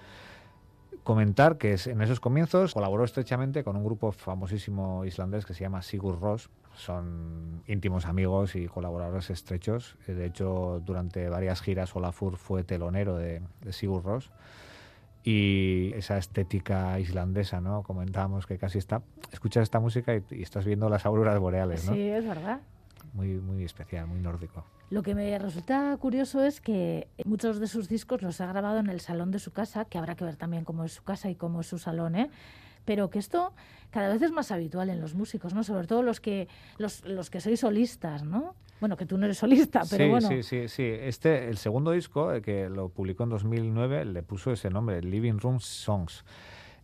Comentar 1.03 1.59
que 1.59 1.77
en 1.87 2.01
esos 2.01 2.21
comienzos 2.21 2.75
colaboró 2.75 3.03
estrechamente 3.03 3.65
con 3.65 3.77
un 3.77 3.85
grupo 3.85 4.13
famosísimo 4.13 5.05
islandés 5.05 5.45
que 5.45 5.53
se 5.53 5.63
llama 5.63 5.83
Sigur 5.83 6.21
Rós. 6.21 6.49
Son 6.77 7.61
íntimos 7.67 8.07
amigos 8.07 8.55
y 8.55 8.69
colaboradores 8.69 9.31
estrechos. 9.31 9.97
De 10.07 10.25
hecho, 10.25 10.81
durante 10.87 11.29
varias 11.29 11.61
giras 11.61 11.95
Olafur 11.97 12.37
fue 12.37 12.63
telonero 12.63 13.17
de, 13.17 13.43
de 13.63 13.73
Sigur 13.73 14.05
Rós 14.05 14.31
y 15.25 15.93
esa 15.95 16.19
estética 16.19 17.01
islandesa, 17.01 17.61
¿no? 17.61 17.83
Comentábamos 17.83 18.47
que 18.47 18.59
casi 18.59 18.79
está, 18.79 19.03
escuchas 19.33 19.63
esta 19.63 19.81
música 19.81 20.15
y, 20.15 20.23
y 20.31 20.43
estás 20.43 20.67
viendo 20.67 20.89
las 20.91 21.07
auroras 21.07 21.39
boreales, 21.41 21.87
¿no? 21.87 21.95
Sí, 21.95 22.03
es 22.03 22.27
verdad. 22.27 22.61
Muy, 23.15 23.29
muy 23.29 23.65
especial, 23.65 24.07
muy 24.07 24.21
nórdico. 24.21 24.65
Lo 24.91 25.03
que 25.03 25.15
me 25.15 25.39
resulta 25.39 25.97
curioso 25.97 26.45
es 26.45 26.61
que 26.61 27.09
muchos 27.25 27.59
de 27.59 27.69
sus 27.69 27.89
discos 27.89 28.21
los 28.21 28.41
ha 28.43 28.47
grabado 28.47 28.79
en 28.79 28.89
el 28.89 29.01
salón 29.01 29.31
de 29.31 29.39
su 29.39 29.51
casa, 29.51 29.87
que 29.87 29.97
habrá 29.97 30.15
que 30.15 30.25
ver 30.25 30.37
también 30.37 30.65
cómo 30.65 30.85
es 30.85 30.93
su 30.93 31.03
casa 31.03 31.31
y 31.31 31.35
cómo 31.35 31.63
es 31.63 31.67
su 31.67 31.79
salón, 31.79 32.17
¿eh? 32.17 32.31
Pero 32.85 33.09
que 33.09 33.19
esto 33.19 33.55
cada 33.91 34.09
vez 34.13 34.21
es 34.21 34.31
más 34.31 34.51
habitual 34.51 34.91
en 34.91 35.01
los 35.01 35.15
músicos, 35.15 35.55
¿no? 35.55 35.65
Sobre 35.65 35.87
todo 35.87 36.03
los 36.03 36.21
que 36.21 36.49
los, 36.77 37.03
los 37.07 37.31
que 37.31 37.41
sois 37.41 37.61
solistas, 37.61 38.25
¿no? 38.25 38.55
Bueno, 38.81 38.97
que 38.97 39.07
tú 39.07 39.17
no 39.17 39.25
eres 39.25 39.39
solista, 39.39 39.83
pero 39.89 40.05
sí, 40.05 40.11
bueno. 40.11 40.29
sí, 40.29 40.43
sí, 40.43 40.69
sí. 40.69 40.83
Este, 40.83 41.49
el 41.49 41.57
segundo 41.57 41.93
disco, 41.93 42.33
eh, 42.33 42.43
que 42.43 42.69
lo 42.69 42.89
publicó 42.89 43.25
en 43.25 43.31
2009, 43.31 44.05
le 44.05 44.23
puso 44.23 44.53
ese 44.53 44.71
nombre, 44.71 45.01
Living 45.01 45.39
Room 45.39 45.61
Songs. 45.61 46.25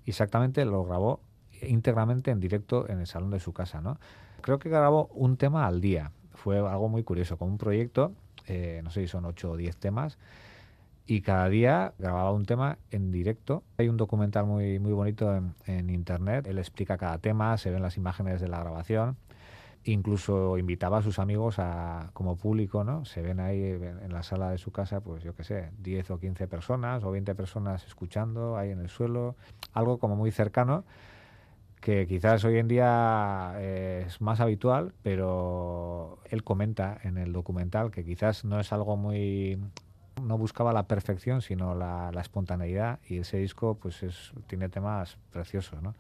Exactamente 0.07 0.65
lo 0.65 0.85
grabó 0.85 1.21
íntegramente 1.63 2.31
en 2.31 2.41
directo 2.41 2.89
en 2.89 3.01
el 3.01 3.07
salón 3.07 3.31
de 3.31 3.41
su 3.41 3.53
casa, 3.53 3.81
¿no? 3.81 3.99
Creo 4.41 4.59
que 4.59 4.69
grabó 4.69 5.11
un 5.13 5.37
tema 5.37 5.67
al 5.67 5.81
día. 5.81 6.13
Fue 6.33 6.59
algo 6.59 6.89
muy 6.89 7.03
curioso, 7.03 7.37
como 7.37 7.51
un 7.51 7.59
proyecto, 7.59 8.13
eh, 8.47 8.81
no 8.83 8.91
sé 8.91 9.03
si 9.03 9.09
son 9.09 9.27
8 9.27 9.51
o 9.51 9.57
10 9.57 9.77
temas, 9.77 10.17
y 11.07 11.21
cada 11.21 11.49
día 11.49 11.93
grababa 11.99 12.33
un 12.33 12.47
tema 12.47 12.79
en 12.91 13.11
directo. 13.11 13.63
Hay 13.77 13.89
un 13.89 13.97
documental 13.97 14.47
muy, 14.47 14.79
muy 14.79 14.93
bonito 14.93 15.37
en, 15.37 15.55
en 15.67 15.91
internet, 15.91 16.47
él 16.47 16.59
explica 16.59 16.97
cada 16.97 17.19
tema, 17.19 17.59
se 17.59 17.71
ven 17.71 17.83
las 17.83 17.97
imágenes 17.97 18.41
de 18.41 18.49
la 18.49 18.61
grabación. 18.61 19.17
Incluso 19.85 20.59
invitaba 20.59 20.99
a 20.99 21.03
sus 21.03 21.19
amigos 21.19 21.59
a, 21.59 22.11
como 22.13 22.37
público, 22.37 22.85
¿no? 22.85 23.05
Se 23.05 23.23
ven 23.23 23.41
ahí 23.41 23.63
en 23.63 24.13
la 24.13 24.23
sala 24.23 24.51
de 24.51 24.59
su 24.59 24.73
casa, 24.73 25.01
pues 25.01 25.23
yo 25.23 25.35
qué 25.35 25.45
sé, 25.45 25.71
10 25.79 26.11
o 26.11 26.19
15 26.19 26.47
personas 26.49 27.03
o 27.03 27.11
20 27.11 27.35
personas 27.35 27.87
escuchando 27.87 28.57
ahí 28.57 28.71
en 28.71 28.81
el 28.81 28.89
suelo, 28.89 29.37
algo 29.73 29.99
como 29.99 30.17
muy 30.17 30.31
cercano 30.31 30.85
que 31.81 32.07
quizás 32.07 32.45
hoy 32.45 32.59
en 32.59 32.69
día 32.69 33.55
eh, 33.57 34.05
es 34.07 34.21
más 34.21 34.41
habitual, 34.41 34.93
pero 35.03 36.19
él 36.29 36.45
comenta 36.45 36.99
en 37.03 37.17
el 37.17 37.33
documental 37.33 37.91
que 37.91 38.05
quizás 38.05 38.45
no 38.45 38.61
es 38.61 38.73
algo 38.73 38.97
muy 38.97 39.59
no 40.23 40.37
buscaba 40.37 40.75
la 40.75 40.87
perfección, 40.87 41.41
sino 41.41 41.75
la, 41.75 42.11
la 42.13 42.21
espontaneidad 42.21 43.01
y 43.09 43.19
ese 43.19 43.39
disco 43.39 43.77
pues 43.77 44.03
es, 44.03 44.33
tiene 44.47 44.69
temas 44.69 45.17
preciosos, 45.31 45.83
¿no? 45.83 45.95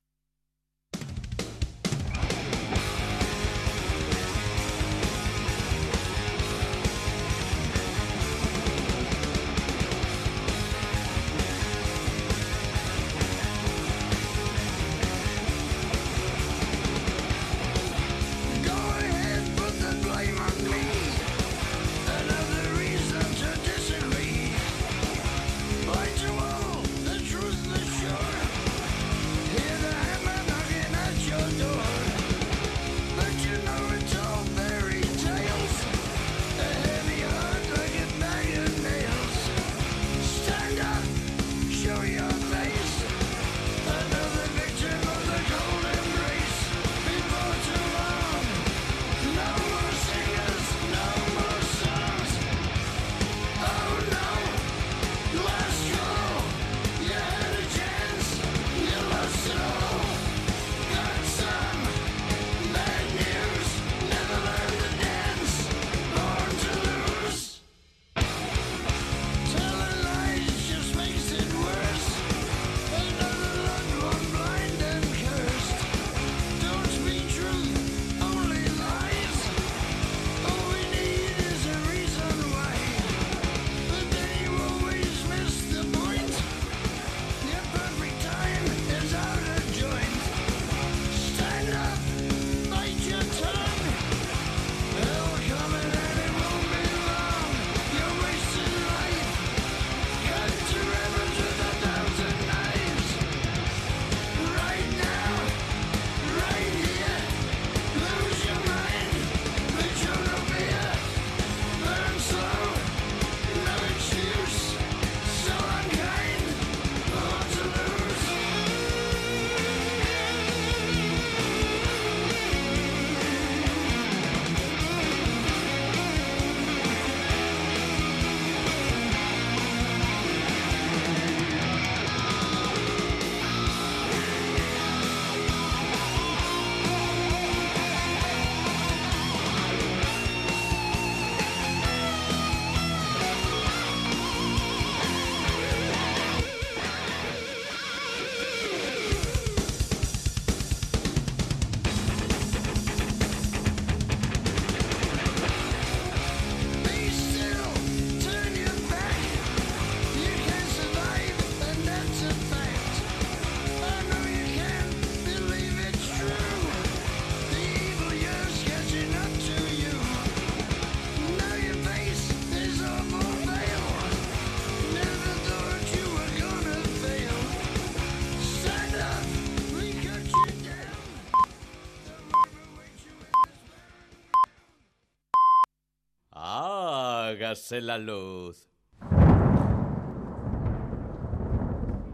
La 187.79 187.99
luz. 187.99 188.69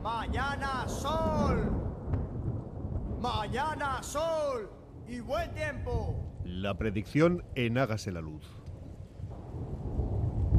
Mañana 0.02 0.86
sol. 0.86 1.70
Mañana 3.18 4.02
sol 4.02 4.70
y 5.08 5.20
buen 5.20 5.54
tiempo. 5.54 6.42
La 6.44 6.76
predicción 6.76 7.42
en 7.54 7.78
Hágase 7.78 8.12
la 8.12 8.20
Luz. 8.20 8.65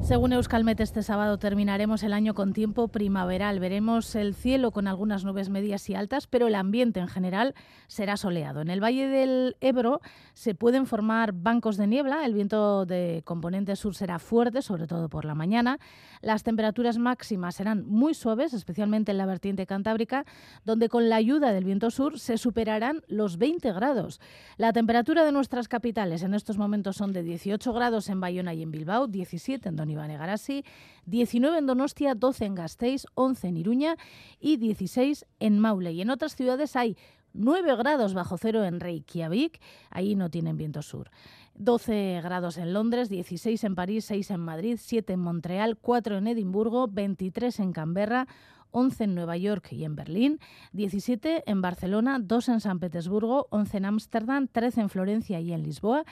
Según 0.02 0.32
Euskalmet, 0.32 0.80
este 0.80 1.04
sábado 1.04 1.38
terminaremos 1.38 2.02
el 2.04 2.14
año 2.14 2.34
con 2.34 2.54
tiempo 2.54 2.88
primaveral. 2.88 3.60
Veremos 3.60 4.16
el 4.16 4.36
cielo 4.36 4.72
con 4.72 4.88
algunas 4.88 5.26
nubes 5.26 5.50
medias 5.50 5.90
y 5.90 5.96
altas, 5.96 6.28
pero 6.28 6.48
el 6.48 6.56
ambiente 6.56 7.02
en 7.02 7.10
general 7.10 7.56
será 7.88 8.16
soleado. 8.16 8.62
En 8.62 8.70
el 8.70 8.82
Valle 8.82 9.08
del 9.08 9.58
Ebro 9.60 10.00
se 10.34 10.56
pueden 10.56 10.86
formar 10.86 11.34
bancos 11.34 11.76
de 11.76 11.88
niebla. 11.88 12.26
El 12.26 12.34
viento 12.34 12.86
de 12.86 13.22
componente 13.26 13.76
sur 13.76 13.96
será 13.96 14.20
fuerte, 14.20 14.62
sobre 14.62 14.88
todo 14.88 15.10
por 15.10 15.26
la 15.26 15.36
mañana. 15.36 15.78
Las 16.22 16.44
temperaturas 16.44 16.98
máximas 16.98 17.56
serán 17.56 17.86
muy 17.86 18.14
suaves, 18.14 18.54
especialmente 18.54 19.12
en 19.12 19.18
la 19.18 19.26
vertiente 19.26 19.66
cantábrica, 19.66 20.26
donde 20.64 20.88
con 20.88 21.10
la 21.10 21.18
ayuda 21.18 21.52
del 21.52 21.66
viento 21.66 21.92
sur 21.92 22.18
se 22.18 22.38
superarán 22.38 23.02
los 23.08 23.38
20 23.38 23.74
grados. 23.74 24.22
La 24.56 24.72
temperatura 24.72 25.26
de 25.26 25.34
nuestras 25.34 25.68
capitales 25.68 26.24
en 26.24 26.34
estos 26.34 26.58
momentos 26.58 26.96
son 26.96 27.12
de 27.12 27.24
18 27.24 27.74
grados 27.74 28.08
en 28.08 28.22
Bayona 28.22 28.54
y 28.54 28.64
en 28.64 28.72
Bilbao, 28.72 29.08
17 29.08 29.68
en 29.68 29.76
Don 29.76 29.87
Iván 29.92 30.12
Egarasi, 30.12 30.64
19 31.06 31.58
en 31.58 31.66
Donostia, 31.66 32.16
12 32.16 32.46
en 32.46 32.56
Gasteiz, 32.56 33.06
11 33.16 33.48
en 33.48 33.58
Iruña 33.58 33.98
y 34.40 34.58
16 34.58 35.26
en 35.40 35.60
Maule. 35.60 35.94
Y 35.94 36.02
en 36.02 36.10
otras 36.10 36.36
ciudades 36.36 36.76
hay 36.76 36.98
9 37.34 37.76
grados 37.76 38.14
bajo 38.14 38.38
cero 38.38 38.64
en 38.64 38.80
Reykjavik, 38.80 39.62
ahí 39.90 40.16
no 40.16 40.30
tienen 40.30 40.58
viento 40.58 40.82
sur. 40.82 41.12
12 41.56 42.22
grados 42.24 42.58
en 42.58 42.74
Londres, 42.74 43.10
16 43.10 43.64
en 43.64 43.76
París, 43.76 44.06
6 44.06 44.32
en 44.32 44.40
Madrid, 44.40 44.78
7 44.80 45.14
en 45.14 45.20
Montreal, 45.20 45.78
4 45.78 46.18
en 46.18 46.28
Edimburgo, 46.28 46.88
23 46.88 47.60
en 47.60 47.74
Canberra, 47.74 48.28
11 48.72 49.06
en 49.06 49.16
Nueva 49.16 49.38
York 49.38 49.72
y 49.72 49.86
en 49.86 49.96
Berlín, 49.96 50.40
17 50.74 51.44
en 51.50 51.62
Barcelona, 51.62 52.20
2 52.22 52.50
en 52.50 52.60
San 52.60 52.80
Petersburgo, 52.80 53.48
11 53.50 53.78
en 53.78 53.86
Ámsterdam, 53.86 54.48
13 54.48 54.82
en 54.82 54.90
Florencia 54.90 55.40
y 55.40 55.54
en 55.54 55.64
Lisboa 55.64 56.04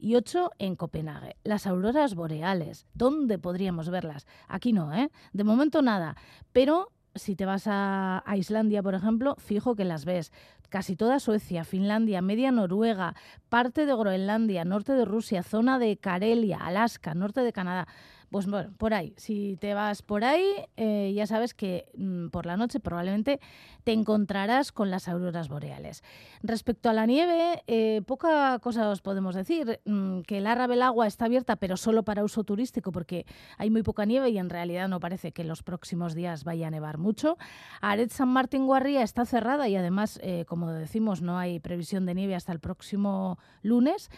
y 0.00 0.16
8 0.16 0.50
en 0.58 0.76
Copenhague. 0.76 1.36
Las 1.44 1.66
auroras 1.66 2.14
boreales, 2.14 2.86
¿dónde 2.94 3.38
podríamos 3.38 3.90
verlas? 3.90 4.26
Aquí 4.48 4.72
no, 4.72 4.92
¿eh? 4.92 5.10
De 5.32 5.44
momento 5.44 5.82
nada, 5.82 6.16
pero 6.52 6.88
si 7.14 7.36
te 7.36 7.44
vas 7.44 7.66
a, 7.66 8.22
a 8.24 8.36
Islandia, 8.36 8.82
por 8.82 8.94
ejemplo, 8.94 9.36
fijo 9.38 9.74
que 9.74 9.84
las 9.84 10.04
ves. 10.04 10.32
Casi 10.68 10.94
toda 10.94 11.18
Suecia, 11.18 11.64
Finlandia, 11.64 12.22
media 12.22 12.52
Noruega, 12.52 13.16
parte 13.48 13.86
de 13.86 13.94
Groenlandia, 13.94 14.64
norte 14.64 14.92
de 14.92 15.04
Rusia, 15.04 15.42
zona 15.42 15.80
de 15.80 15.96
Karelia, 15.96 16.58
Alaska, 16.58 17.14
norte 17.14 17.40
de 17.40 17.52
Canadá. 17.52 17.88
Pues 18.30 18.46
bueno, 18.46 18.72
por 18.78 18.94
ahí. 18.94 19.12
Si 19.16 19.56
te 19.60 19.74
vas 19.74 20.02
por 20.02 20.22
ahí, 20.22 20.46
eh, 20.76 21.12
ya 21.16 21.26
sabes 21.26 21.52
que 21.52 21.90
mm, 21.96 22.28
por 22.28 22.46
la 22.46 22.56
noche 22.56 22.78
probablemente 22.78 23.40
te 23.82 23.92
encontrarás 23.92 24.70
con 24.70 24.88
las 24.88 25.08
auroras 25.08 25.48
boreales. 25.48 26.04
Respecto 26.40 26.88
a 26.88 26.92
la 26.92 27.06
nieve, 27.06 27.64
eh, 27.66 28.02
poca 28.06 28.56
cosa 28.60 28.88
os 28.88 29.02
podemos 29.02 29.34
decir. 29.34 29.80
Mm, 29.84 30.20
que 30.20 30.38
el 30.38 30.44
Belagua 30.44 31.08
está 31.08 31.24
abierta, 31.24 31.56
pero 31.56 31.76
solo 31.76 32.04
para 32.04 32.22
uso 32.22 32.44
turístico, 32.44 32.92
porque 32.92 33.26
hay 33.58 33.68
muy 33.68 33.82
poca 33.82 34.04
nieve 34.04 34.30
y 34.30 34.38
en 34.38 34.48
realidad 34.48 34.88
no 34.88 35.00
parece 35.00 35.32
que 35.32 35.42
en 35.42 35.48
los 35.48 35.64
próximos 35.64 36.14
días 36.14 36.44
vaya 36.44 36.68
a 36.68 36.70
nevar 36.70 36.98
mucho. 36.98 37.36
Aret 37.80 38.12
San 38.12 38.28
Martín 38.28 38.66
Guarría 38.66 39.02
está 39.02 39.24
cerrada 39.24 39.68
y 39.68 39.74
además, 39.74 40.20
eh, 40.22 40.44
como 40.46 40.70
decimos, 40.70 41.20
no 41.20 41.36
hay 41.36 41.58
previsión 41.58 42.06
de 42.06 42.14
nieve 42.14 42.36
hasta 42.36 42.52
el 42.52 42.60
próximo 42.60 43.38
lunes 43.62 44.08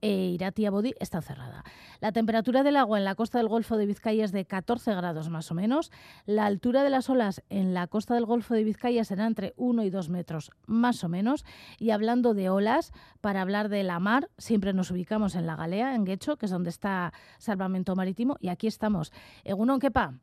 e 0.00 0.10
Iratia 0.10 0.70
Bodi 0.70 0.94
está 1.00 1.20
cerrada. 1.20 1.64
La 2.00 2.12
temperatura 2.12 2.62
del 2.62 2.76
agua 2.76 2.98
en 2.98 3.04
la 3.04 3.14
costa 3.14 3.38
del 3.38 3.48
Golfo 3.48 3.76
de 3.76 3.86
Vizcaya 3.86 4.24
es 4.24 4.32
de 4.32 4.44
14 4.44 4.94
grados 4.94 5.28
más 5.28 5.50
o 5.50 5.54
menos. 5.54 5.90
La 6.26 6.46
altura 6.46 6.82
de 6.82 6.90
las 6.90 7.10
olas 7.10 7.42
en 7.50 7.74
la 7.74 7.86
costa 7.86 8.14
del 8.14 8.26
Golfo 8.26 8.54
de 8.54 8.64
Vizcaya 8.64 9.04
será 9.04 9.26
entre 9.26 9.52
1 9.56 9.82
y 9.84 9.90
2 9.90 10.08
metros 10.08 10.50
más 10.66 11.04
o 11.04 11.08
menos. 11.08 11.44
Y 11.78 11.90
hablando 11.90 12.34
de 12.34 12.50
olas, 12.50 12.92
para 13.20 13.42
hablar 13.42 13.68
de 13.68 13.82
la 13.82 13.98
mar, 13.98 14.28
siempre 14.38 14.72
nos 14.72 14.90
ubicamos 14.90 15.34
en 15.34 15.46
la 15.46 15.56
Galea, 15.56 15.94
en 15.94 16.04
Guecho, 16.04 16.36
que 16.36 16.46
es 16.46 16.52
donde 16.52 16.70
está 16.70 17.12
Salvamento 17.38 17.94
Marítimo. 17.96 18.36
Y 18.40 18.48
aquí 18.48 18.66
estamos. 18.66 19.12
Egunon, 19.44 19.80
Kepa, 19.80 20.14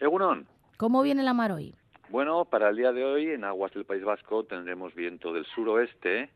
Egunon. 0.00 0.46
¿cómo 0.76 1.02
viene 1.02 1.22
la 1.22 1.34
mar 1.34 1.52
hoy? 1.52 1.74
Bueno, 2.08 2.44
para 2.44 2.68
el 2.68 2.76
día 2.76 2.92
de 2.92 3.04
hoy 3.04 3.30
en 3.30 3.44
aguas 3.44 3.72
del 3.72 3.84
País 3.84 4.04
Vasco 4.04 4.44
tendremos 4.44 4.94
viento 4.94 5.32
del 5.32 5.44
suroeste, 5.46 6.30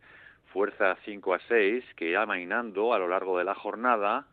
fuerza 0.53 0.97
5 1.05 1.35
a 1.35 1.39
6, 1.49 1.85
que 1.97 2.07
irá 2.11 2.27
mainando 2.27 2.93
a 2.93 2.99
lo 2.99 3.09
largo 3.09 3.39
de 3.39 3.45
la 3.45 3.55
jornada 3.55 4.27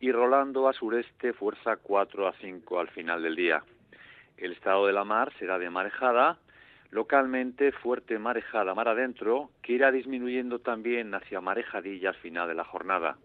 y 0.00 0.12
rolando 0.12 0.68
a 0.68 0.72
sureste, 0.72 1.32
fuerza 1.32 1.76
4 1.76 2.28
a 2.28 2.32
5 2.34 2.80
al 2.80 2.88
final 2.88 3.22
del 3.22 3.36
día. 3.36 3.62
El 4.36 4.52
estado 4.52 4.86
de 4.86 4.92
la 4.92 5.04
mar 5.04 5.32
será 5.38 5.58
de 5.58 5.70
marejada, 5.70 6.38
localmente 6.90 7.72
fuerte 7.72 8.18
marejada 8.18 8.74
mar 8.74 8.88
adentro, 8.88 9.50
que 9.62 9.72
irá 9.74 9.90
disminuyendo 9.90 10.60
también 10.60 11.14
hacia 11.14 11.40
marejadilla 11.40 12.10
al 12.10 12.16
final 12.16 12.48
de 12.48 12.54
la 12.54 12.64
jornada. 12.64 13.18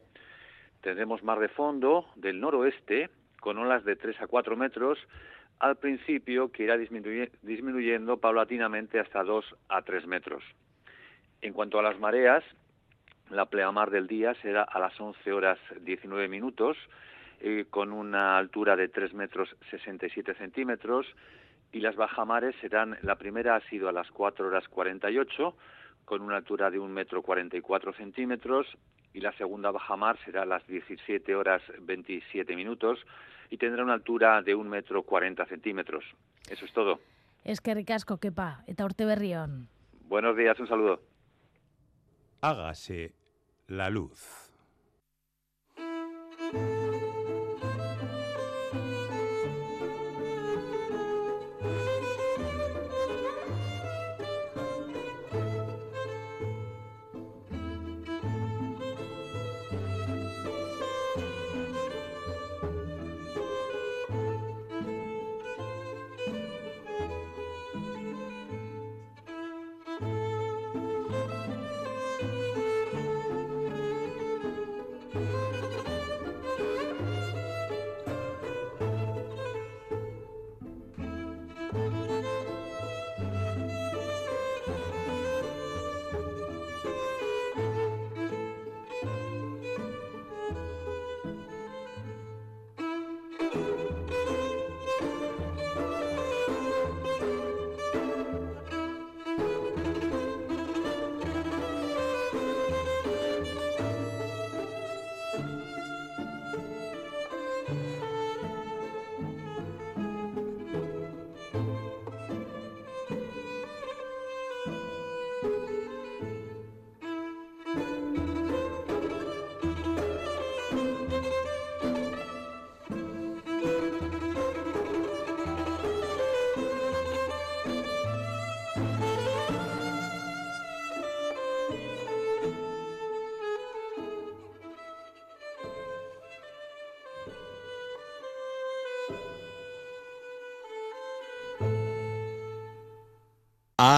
Tendremos 0.82 1.24
mar 1.24 1.40
de 1.40 1.48
fondo 1.50 2.08
del 2.16 2.42
noroeste, 2.42 3.10
con 3.40 3.58
olas 3.58 3.86
de 3.86 3.96
3 3.96 4.22
a 4.22 4.28
4 4.28 4.58
metros, 4.58 5.00
al 5.60 5.78
principio 5.78 6.52
que 6.52 6.64
irá 6.64 6.76
disminuye- 6.78 7.32
disminuyendo 7.42 8.18
paulatinamente 8.18 9.00
hasta 9.00 9.24
2 9.24 9.46
a 9.70 9.82
3 9.84 10.08
metros. 10.08 10.44
En 11.44 11.52
cuanto 11.52 11.78
a 11.78 11.84
las 11.84 12.00
mareas, 12.00 12.42
la 13.30 13.46
pleamar 13.48 13.92
del 13.92 14.08
día 14.08 14.34
será 14.36 14.64
a 14.64 14.80
las 14.80 14.98
11 14.98 15.34
horas 15.34 15.60
19 15.82 16.30
minutos, 16.30 16.78
eh, 17.42 17.66
con 17.70 17.92
una 17.92 18.38
altura 18.38 18.78
de 18.78 18.88
3 18.88 19.14
metros 19.14 19.54
67 19.70 20.36
centímetros, 20.36 21.06
y 21.74 21.82
las 21.82 21.98
bajamares 21.98 22.56
serán, 22.62 22.98
la 23.02 23.18
primera 23.18 23.58
ha 23.58 23.60
sido 23.70 23.90
a 23.90 23.92
las 23.92 24.10
4 24.12 24.48
horas 24.48 24.70
48, 24.70 25.54
con 26.06 26.22
una 26.22 26.38
altura 26.38 26.72
de 26.72 26.80
1 26.80 26.94
metro 26.94 27.22
44 27.22 27.92
centímetros, 27.92 28.66
y 29.14 29.20
la 29.20 29.34
segunda 29.34 29.70
bajamar 29.70 30.18
será 30.24 30.44
a 30.44 30.46
las 30.46 30.66
17 30.66 31.36
horas 31.36 31.62
27 31.82 32.56
minutos, 32.56 33.06
y 33.50 33.58
tendrá 33.58 33.84
una 33.84 33.96
altura 33.96 34.42
de 34.42 34.56
1 34.56 34.70
metro 34.70 35.04
40 35.04 35.46
centímetros. 35.48 36.06
Eso 36.50 36.64
es 36.64 36.72
todo. 36.72 37.02
Es 37.44 37.60
que 37.60 37.74
ricasco, 37.74 38.18
Kepa, 38.18 38.64
eta 38.66 38.86
urte 38.86 39.04
berrión. 39.04 39.68
Buenos 40.08 40.38
días, 40.38 40.58
un 40.58 40.68
saludo. 40.70 41.13
Hágase 42.44 43.14
la 43.68 43.90
luz. 43.90 44.52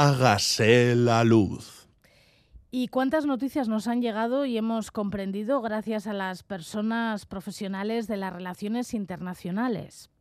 Hágase 0.07 0.93
la 0.95 1.23
luz. 1.23 1.89
¿Y 2.69 2.89
cuántas 2.89 3.25
noticias 3.25 3.67
nos 3.67 3.87
han 3.87 4.03
llegado 4.03 4.45
y 4.45 4.55
hemos 4.55 4.91
comprendido 4.91 5.63
gracias 5.63 6.05
a 6.05 6.13
las 6.13 6.43
personas 6.43 7.25
profesionales 7.25 8.05
de 8.05 8.17
las 8.17 8.31
relaciones 8.31 8.93
internacionales? 8.93 10.11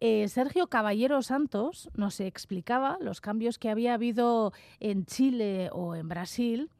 Eh, 0.00 0.26
Sergio 0.28 0.68
Caballero 0.68 1.20
Santos 1.20 1.90
nos 1.94 2.18
explicaba 2.20 2.96
los 3.02 3.20
cambios 3.20 3.58
que 3.58 3.68
había 3.68 3.92
habido 3.92 4.54
en 4.78 5.04
Chile 5.04 5.68
o 5.72 5.94
en 5.96 6.08
Brasil 6.08 6.70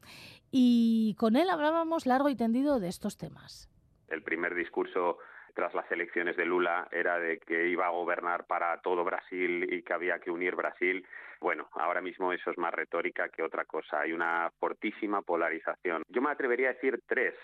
y 0.49 1.13
con 1.19 1.35
él 1.35 1.47
hablábamos 1.47 2.07
largo 2.07 2.29
y 2.29 2.35
tendido 2.35 2.79
de 2.79 2.87
estos 2.87 3.17
temas. 3.17 3.69
El 4.07 4.23
primer 4.23 4.55
discurso 4.55 5.19
tras 5.53 5.73
las 5.73 5.91
elecciones 5.91 6.37
de 6.37 6.45
Lula 6.45 6.87
era 6.91 7.19
de 7.19 7.39
que 7.39 7.67
iba 7.67 7.87
a 7.87 7.91
gobernar 7.91 8.45
para 8.45 8.77
todo 8.81 9.03
Brasil 9.03 9.67
y 9.71 9.81
que 9.83 9.93
había 9.93 10.19
que 10.19 10.31
unir 10.31 10.55
Brasil. 10.55 11.05
Bueno, 11.39 11.69
ahora 11.73 12.01
mismo 12.01 12.33
eso 12.33 12.51
es 12.51 12.57
más 12.57 12.73
retórica 12.73 13.29
que 13.29 13.43
otra 13.43 13.65
cosa. 13.65 14.01
Hay 14.01 14.13
una 14.13 14.51
fortísima 14.59 15.21
polarización. 15.21 16.03
Yo 16.09 16.21
me 16.21 16.31
atrevería 16.31 16.69
a 16.69 16.73
decir 16.73 17.01
tres 17.07 17.35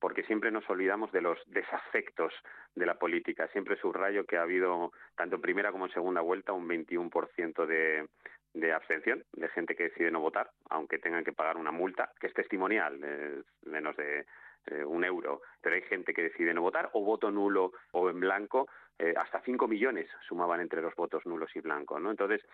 porque 0.00 0.22
siempre 0.24 0.50
nos 0.50 0.68
olvidamos 0.70 1.10
de 1.12 1.20
los 1.20 1.38
desafectos 1.46 2.32
de 2.74 2.86
la 2.86 2.94
política. 2.94 3.48
Siempre 3.48 3.76
subrayo 3.76 4.24
que 4.26 4.36
ha 4.36 4.42
habido, 4.42 4.92
tanto 5.16 5.36
en 5.36 5.42
primera 5.42 5.72
como 5.72 5.86
en 5.86 5.92
segunda 5.92 6.20
vuelta, 6.20 6.52
un 6.52 6.68
21% 6.68 7.66
de, 7.66 8.06
de 8.54 8.72
abstención, 8.72 9.24
de 9.32 9.48
gente 9.48 9.74
que 9.74 9.84
decide 9.84 10.10
no 10.10 10.20
votar, 10.20 10.50
aunque 10.70 10.98
tengan 10.98 11.24
que 11.24 11.32
pagar 11.32 11.56
una 11.56 11.72
multa, 11.72 12.12
que 12.20 12.28
es 12.28 12.34
testimonial, 12.34 13.02
es 13.02 13.44
menos 13.66 13.96
de 13.96 14.24
eh, 14.66 14.84
un 14.84 15.04
euro, 15.04 15.42
pero 15.60 15.76
hay 15.76 15.82
gente 15.82 16.12
que 16.12 16.22
decide 16.22 16.52
no 16.54 16.62
votar, 16.62 16.90
o 16.92 17.04
voto 17.04 17.30
nulo 17.30 17.72
o 17.92 18.10
en 18.10 18.20
blanco, 18.20 18.68
eh, 19.00 19.14
hasta 19.16 19.40
5 19.42 19.68
millones 19.68 20.08
sumaban 20.26 20.60
entre 20.60 20.82
los 20.82 20.92
votos 20.96 21.24
nulos 21.24 21.54
y 21.54 21.60
blancos. 21.60 22.00
¿no? 22.00 22.10
Entonces, 22.10 22.44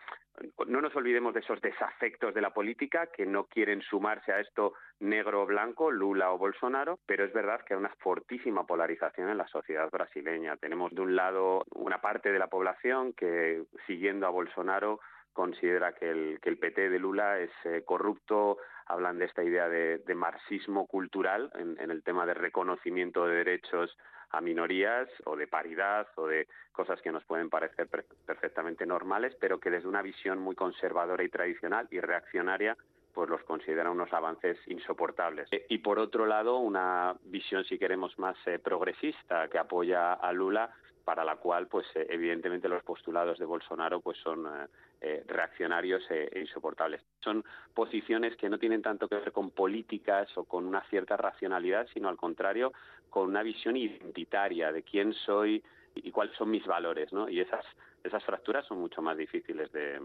no 0.67 0.83
nos 0.83 0.95
olvidemos 0.95 1.33
de 1.33 1.41
esos 1.41 1.59
desafectos 1.63 2.35
de 2.35 2.43
la 2.43 2.53
política 2.53 3.07
que 3.07 3.25
no 3.25 3.45
quieren 3.45 3.81
sumarse 3.81 4.31
a 4.31 4.41
esto 4.41 4.75
negro 5.01 5.43
o 5.43 5.47
blanco, 5.47 5.91
Lula 5.91 6.33
o 6.33 6.39
Bolsonaro, 6.39 6.99
pero 7.07 7.25
es 7.25 7.33
verdad 7.33 7.63
que 7.65 7.73
hay 7.73 7.81
una 7.81 7.95
fortísima 7.99 8.67
polarización 8.67 9.31
en 9.31 9.39
la 9.39 9.49
sociedad 9.49 9.91
brasileña. 9.91 10.59
Tenemos 10.59 10.95
de 10.95 11.01
un 11.01 11.17
lado 11.17 11.65
una 11.75 12.03
parte 12.03 12.31
de 12.31 12.39
la 12.39 12.49
población 12.49 13.15
que, 13.15 13.65
siguiendo 13.87 14.27
a 14.27 14.31
Bolsonaro, 14.31 15.01
considera 15.33 15.95
que 15.95 16.11
el, 16.11 16.41
que 16.43 16.51
el 16.51 16.59
PT 16.59 16.91
de 16.91 16.99
Lula 16.99 17.41
es 17.41 17.51
eh, 17.65 17.83
corrupto, 17.87 18.59
hablan 18.87 19.19
de 19.19 19.27
esta 19.27 19.43
idea 19.43 19.69
de, 19.69 20.15
marxismo 20.15 20.87
cultural 20.87 21.51
en, 21.55 21.91
el 21.91 22.03
tema 22.03 22.27
de 22.27 22.35
reconocimiento 22.35 23.27
de 23.27 23.37
derechos 23.37 23.97
a 24.31 24.41
minorías 24.41 25.09
o 25.25 25.37
de 25.37 25.47
paridad 25.47 26.07
o 26.17 26.27
de 26.27 26.49
cosas 26.73 27.01
que 27.03 27.13
nos 27.13 27.25
pueden 27.25 27.51
parecer 27.51 27.89
per 27.89 28.05
perfectamente 28.27 28.87
normales, 28.87 29.37
pero 29.41 29.61
que 29.61 29.71
desde 29.71 29.89
una 29.89 30.03
visión 30.03 30.39
muy 30.39 30.55
conservadora 30.55 31.23
y 31.23 31.29
tradicional 31.29 31.87
y 31.91 32.01
reaccionaria 32.01 32.77
pues 33.13 33.31
los 33.31 33.45
considera 33.45 33.91
unos 33.91 34.13
avances 34.13 34.59
insoportables. 34.67 35.49
Y 35.69 35.79
por 35.79 36.01
otro 36.01 36.27
lado, 36.27 36.59
una 36.59 37.15
visión, 37.27 37.65
si 37.65 37.79
queremos, 37.79 38.19
más 38.19 38.37
eh, 38.47 38.59
progresista 38.59 39.47
que 39.49 39.59
apoya 39.59 40.15
a 40.15 40.33
Lula, 40.33 40.75
para 41.05 41.25
la 41.25 41.37
cual, 41.37 41.69
pues 41.69 41.87
eh, 41.95 42.07
evidentemente 42.11 42.69
los 42.69 42.83
postulados 42.83 43.39
de 43.39 43.45
Bolsonaro 43.45 44.01
pues 44.01 44.19
son 44.19 44.47
eh, 44.47 44.67
eh, 45.07 45.23
reaccionarios 45.27 46.03
e, 46.11 46.31
e 46.33 46.41
insoportables. 46.41 47.03
Son 47.23 47.45
posiciones 47.75 48.37
que 48.37 48.49
no 48.49 48.59
tienen 48.59 48.81
tanto 48.81 49.07
que 49.07 49.17
ver 49.17 49.33
con 49.33 49.51
políticas 49.51 50.35
o 50.39 50.45
con 50.45 50.65
una 50.65 50.81
cierta 50.89 51.17
racionalidad, 51.19 51.87
sino 51.93 52.09
al 52.09 52.17
contrario, 52.17 52.73
con 53.11 53.29
una 53.29 53.43
visión 53.43 53.77
identitaria 53.77 54.73
de 54.73 54.83
quién 54.83 55.13
soy 55.13 55.63
y 55.95 56.11
cuáles 56.11 56.35
son 56.37 56.51
mis 56.51 56.65
valores, 56.65 57.13
¿no? 57.13 57.29
Y 57.29 57.41
esas 57.41 57.65
esas 58.03 58.25
fracturas 58.25 58.65
son 58.67 58.79
mucho 58.79 59.03
más 59.03 59.17
difíciles 59.17 59.71
de, 59.73 60.01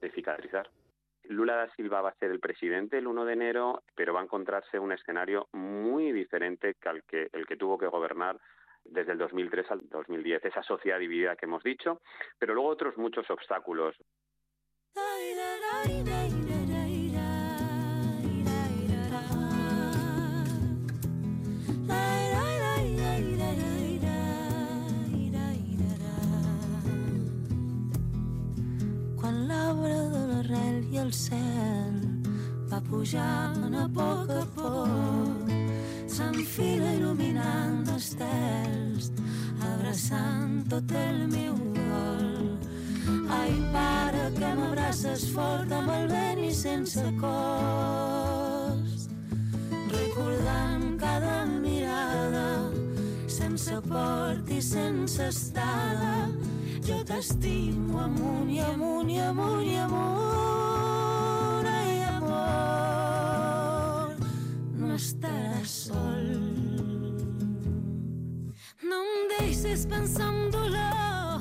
de 0.00 0.10
cicatrizar. 0.10 0.70
Lula 1.24 1.56
da 1.56 1.74
Silva 1.74 2.00
va 2.02 2.10
a 2.10 2.18
ser 2.18 2.30
el 2.30 2.38
presidente 2.38 2.98
el 2.98 3.08
1 3.08 3.24
de 3.24 3.32
enero, 3.32 3.82
pero 3.96 4.14
va 4.14 4.20
a 4.20 4.24
encontrarse 4.24 4.78
un 4.78 4.92
escenario 4.92 5.48
muy 5.52 6.12
diferente 6.12 6.74
que 6.74 6.88
al 6.88 7.02
que 7.04 7.28
el 7.32 7.46
que 7.46 7.56
tuvo 7.56 7.76
que 7.76 7.86
gobernar 7.86 8.38
desde 8.84 9.12
el 9.12 9.18
2003 9.18 9.70
al 9.70 9.88
2010, 9.88 10.44
esa 10.44 10.62
sociedad 10.62 10.98
dividida 10.98 11.36
que 11.36 11.46
hemos 11.46 11.62
dicho, 11.62 12.00
pero 12.38 12.54
luego 12.54 12.68
otros 12.68 12.96
muchos 12.98 13.28
obstáculos. 13.30 13.96
Quan 14.94 15.02
l'arbre 29.48 29.98
el 31.02 31.10
va 32.70 32.78
pujant 32.86 33.74
a 33.74 33.90
poc 33.96 34.30
a 34.30 34.46
poc 34.54 35.50
s'enfila 36.06 36.94
il·luminant 37.00 37.82
estels, 37.96 39.10
abraçant 39.72 40.62
tot 40.70 40.86
el 41.02 41.26
sense 53.74 53.88
port 53.88 54.50
i 54.50 54.62
sense 54.62 55.26
estada, 55.26 56.28
jo 56.86 57.04
t'estimo 57.04 57.98
amunt 57.98 58.50
i 58.50 58.60
amunt 58.60 59.10
i 59.10 59.18
amunt 59.18 59.66
i 59.66 59.76
amunt, 59.76 61.66
ai, 61.66 62.02
amor, 62.14 64.16
no 64.78 64.94
estaràs 64.94 65.68
sol. 65.88 66.26
No 68.84 68.96
em 69.02 69.28
deixes 69.38 69.86
pensar 69.86 70.30
en 70.30 70.50
dolor, 70.54 71.40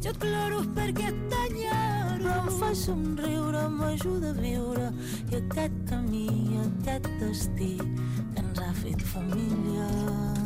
jo 0.00 0.10
et 0.10 0.18
ploro 0.18 0.62
perquè 0.72 1.12
t'enyoro. 1.28 2.00
Però 2.22 2.34
em 2.38 2.48
fa 2.60 2.74
somriure, 2.74 3.68
m'ajuda 3.68 4.30
a 4.30 4.32
viure 4.38 4.92
i 5.28 5.34
aquest 5.42 5.76
camí, 5.90 6.28
aquest 6.64 7.08
destí 7.20 7.76
que 7.76 8.40
ens 8.40 8.58
ha 8.62 8.72
fet 8.84 9.00
família. 9.12 10.41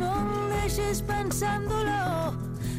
No 0.00 0.10
em 0.16 0.52
deixes 0.54 1.02
pensar 1.04 1.58
en 1.60 1.66
dolor, 1.68 2.38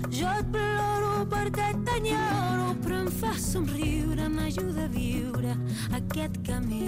jo 0.09 0.29
et 0.39 0.47
ploro 0.53 1.11
perquè 1.29 1.71
t'enyoro, 1.85 2.71
però 2.81 3.03
em 3.03 3.11
fa 3.21 3.33
somriure, 3.37 4.25
m'ajuda 4.33 4.87
a 4.87 4.91
viure 4.95 5.53
aquest 5.99 6.39
camí 6.47 6.87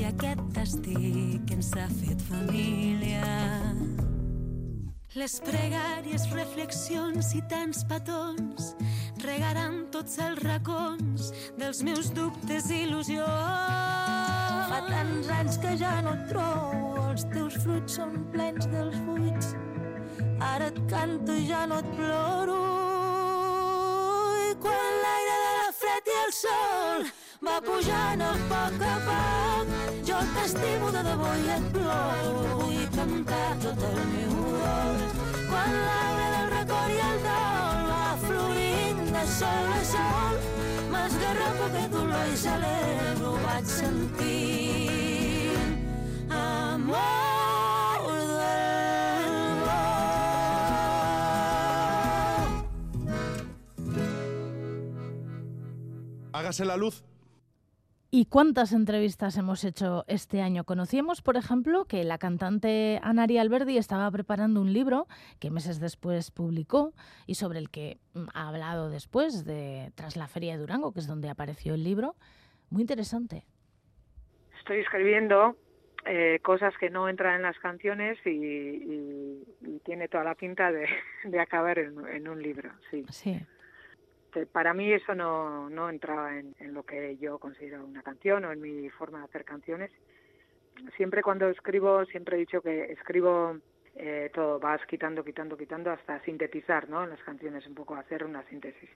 i 0.00 0.04
aquest 0.08 0.42
destí 0.56 1.38
que 1.46 1.60
ens 1.60 1.70
ha 1.78 1.86
fet 2.00 2.24
família. 2.26 3.22
Les 5.18 5.38
pregàries, 5.42 6.26
reflexions 6.34 7.32
i 7.34 7.40
tants 7.50 7.80
petons 7.90 8.74
regaran 9.24 9.80
tots 9.94 10.18
els 10.22 10.42
racons 10.44 11.32
dels 11.58 11.82
meus 11.86 12.12
dubtes 12.14 12.68
i 12.70 12.84
il·lusions. 12.84 13.26
Fa 14.68 14.82
tants 14.90 15.32
anys 15.38 15.58
que 15.62 15.74
ja 15.80 15.96
no 16.06 16.12
et 16.18 16.28
trobo, 16.34 17.08
els 17.08 17.26
teus 17.32 17.56
fruits 17.64 17.98
són 17.98 18.20
plens 18.34 18.68
dels 18.74 19.00
buits. 19.08 19.56
Ara 20.40 20.66
et 20.66 20.78
canto 20.90 21.32
i 21.32 21.46
ja 21.48 21.66
no 21.66 21.78
et 21.82 21.88
ploro. 21.96 22.58
I 24.48 24.54
quan 24.62 24.92
l'aire 25.04 25.36
de 25.44 25.52
la 25.58 25.70
fred 25.80 26.10
i 26.12 26.14
el 26.24 26.32
sol 26.36 27.08
va 27.48 27.56
pujant 27.66 28.22
a 28.22 28.30
poc 28.52 28.84
a 28.92 28.94
poc, 29.08 29.72
jo 30.10 30.20
t'estimo 30.34 30.92
de 30.94 31.02
debò 31.08 31.32
i 31.42 31.50
et 31.56 31.66
ploro. 31.74 32.44
Vull 32.60 32.86
cantar 32.94 33.50
tot 33.64 33.84
el 33.90 33.98
meu 34.12 34.38
dol. 34.62 35.02
Quan 35.50 35.76
l'aire 35.88 36.30
del 36.36 36.48
record 36.54 36.94
i 36.94 37.02
el 37.10 37.20
dol 37.26 37.84
va 37.90 38.06
fluint 38.28 39.04
de 39.18 39.26
sol 39.34 39.74
a 39.74 39.82
sol, 39.92 40.40
m'esgarrapa 40.94 41.70
aquest 41.70 41.94
dolor 41.98 42.32
i 42.32 42.40
celebro, 42.46 43.36
vaig 43.48 43.70
sentint 43.74 44.27
La 56.66 56.76
luz. 56.76 57.04
¿Y 58.10 58.24
cuántas 58.24 58.72
entrevistas 58.72 59.36
hemos 59.36 59.64
hecho 59.64 60.04
este 60.08 60.40
año? 60.40 60.64
Conocíamos, 60.64 61.20
por 61.20 61.36
ejemplo, 61.36 61.84
que 61.84 62.04
la 62.04 62.16
cantante 62.16 62.98
Anari 63.02 63.36
Alberdi 63.36 63.76
estaba 63.76 64.10
preparando 64.10 64.62
un 64.62 64.72
libro 64.72 65.06
que 65.40 65.50
meses 65.50 65.78
después 65.78 66.30
publicó 66.30 66.94
y 67.26 67.34
sobre 67.34 67.58
el 67.58 67.68
que 67.68 67.98
mm, 68.14 68.28
ha 68.32 68.48
hablado 68.48 68.88
después 68.88 69.44
de 69.44 69.92
tras 69.94 70.16
la 70.16 70.26
Feria 70.26 70.54
de 70.54 70.60
Durango, 70.60 70.92
que 70.92 71.00
es 71.00 71.06
donde 71.06 71.28
apareció 71.28 71.74
el 71.74 71.84
libro. 71.84 72.16
Muy 72.70 72.80
interesante. 72.80 73.44
Estoy 74.58 74.78
escribiendo 74.80 75.56
eh, 76.06 76.38
cosas 76.42 76.72
que 76.80 76.88
no 76.88 77.10
entran 77.10 77.36
en 77.36 77.42
las 77.42 77.58
canciones 77.58 78.16
y, 78.24 78.30
y- 78.30 79.42
y 79.66 79.78
tiene 79.84 80.08
toda 80.08 80.24
la 80.24 80.34
pinta 80.34 80.72
de, 80.72 80.86
de 81.24 81.40
acabar 81.40 81.78
en, 81.78 81.94
en 82.06 82.26
un 82.26 82.42
libro, 82.42 82.70
sí. 82.90 83.04
Sí. 83.10 83.38
Que 84.32 84.46
para 84.46 84.74
mí 84.74 84.92
eso 84.92 85.14
no, 85.14 85.70
no 85.70 85.88
entraba 85.90 86.38
en, 86.38 86.54
en 86.58 86.74
lo 86.74 86.84
que 86.84 87.16
yo 87.18 87.38
considero 87.38 87.84
una 87.84 88.02
canción 88.02 88.44
o 88.44 88.52
en 88.52 88.60
mi 88.60 88.88
forma 88.90 89.18
de 89.18 89.24
hacer 89.24 89.44
canciones. 89.44 89.90
Siempre 90.96 91.22
cuando 91.22 91.48
escribo, 91.48 92.04
siempre 92.06 92.36
he 92.36 92.40
dicho 92.40 92.60
que 92.60 92.92
escribo 92.92 93.58
eh, 94.00 94.30
todo, 94.32 94.60
vas 94.60 94.80
quitando, 94.86 95.24
quitando, 95.24 95.56
quitando 95.56 95.90
hasta 95.90 96.22
sintetizar, 96.22 96.88
¿no? 96.88 97.02
En 97.02 97.10
las 97.10 97.22
canciones 97.24 97.66
un 97.66 97.74
poco 97.74 97.96
hacer 97.96 98.24
una 98.24 98.44
síntesis. 98.44 98.88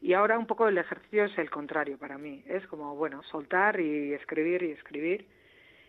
Y 0.00 0.12
ahora 0.12 0.38
un 0.38 0.46
poco 0.46 0.68
el 0.68 0.78
ejercicio 0.78 1.24
es 1.24 1.36
el 1.38 1.50
contrario 1.50 1.98
para 1.98 2.18
mí. 2.18 2.44
Es 2.46 2.64
como, 2.68 2.94
bueno, 2.94 3.22
soltar 3.24 3.80
y 3.80 4.12
escribir 4.12 4.62
y 4.62 4.70
escribir. 4.70 5.26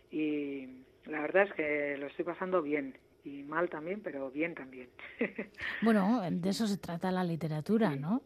Y 0.10 0.84
la 1.06 1.22
verdad 1.22 1.44
es 1.44 1.54
que 1.54 1.98
lo 1.98 2.08
estoy 2.08 2.26
pasando 2.26 2.64
bien. 2.64 2.98
Y 3.24 3.44
mal 3.44 3.70
también, 3.70 4.02
pero 4.02 4.32
bien 4.32 4.56
también. 4.56 4.90
Bueno, 5.82 6.22
de 6.30 6.50
eso 6.50 6.66
se 6.66 6.78
trata 6.78 7.12
la 7.12 7.24
literatura, 7.24 7.96
¿no? 7.96 8.22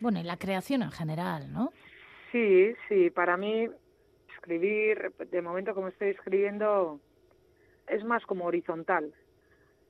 Bueno, 0.00 0.20
y 0.20 0.22
la 0.22 0.36
creación 0.36 0.82
en 0.82 0.90
general, 0.90 1.52
¿no? 1.52 1.72
Sí, 2.32 2.74
sí, 2.88 3.10
para 3.10 3.36
mí 3.36 3.68
escribir, 4.36 5.12
de 5.30 5.42
momento 5.42 5.74
como 5.74 5.88
estoy 5.88 6.10
escribiendo, 6.10 7.00
es 7.86 8.04
más 8.04 8.24
como 8.26 8.44
horizontal. 8.46 9.12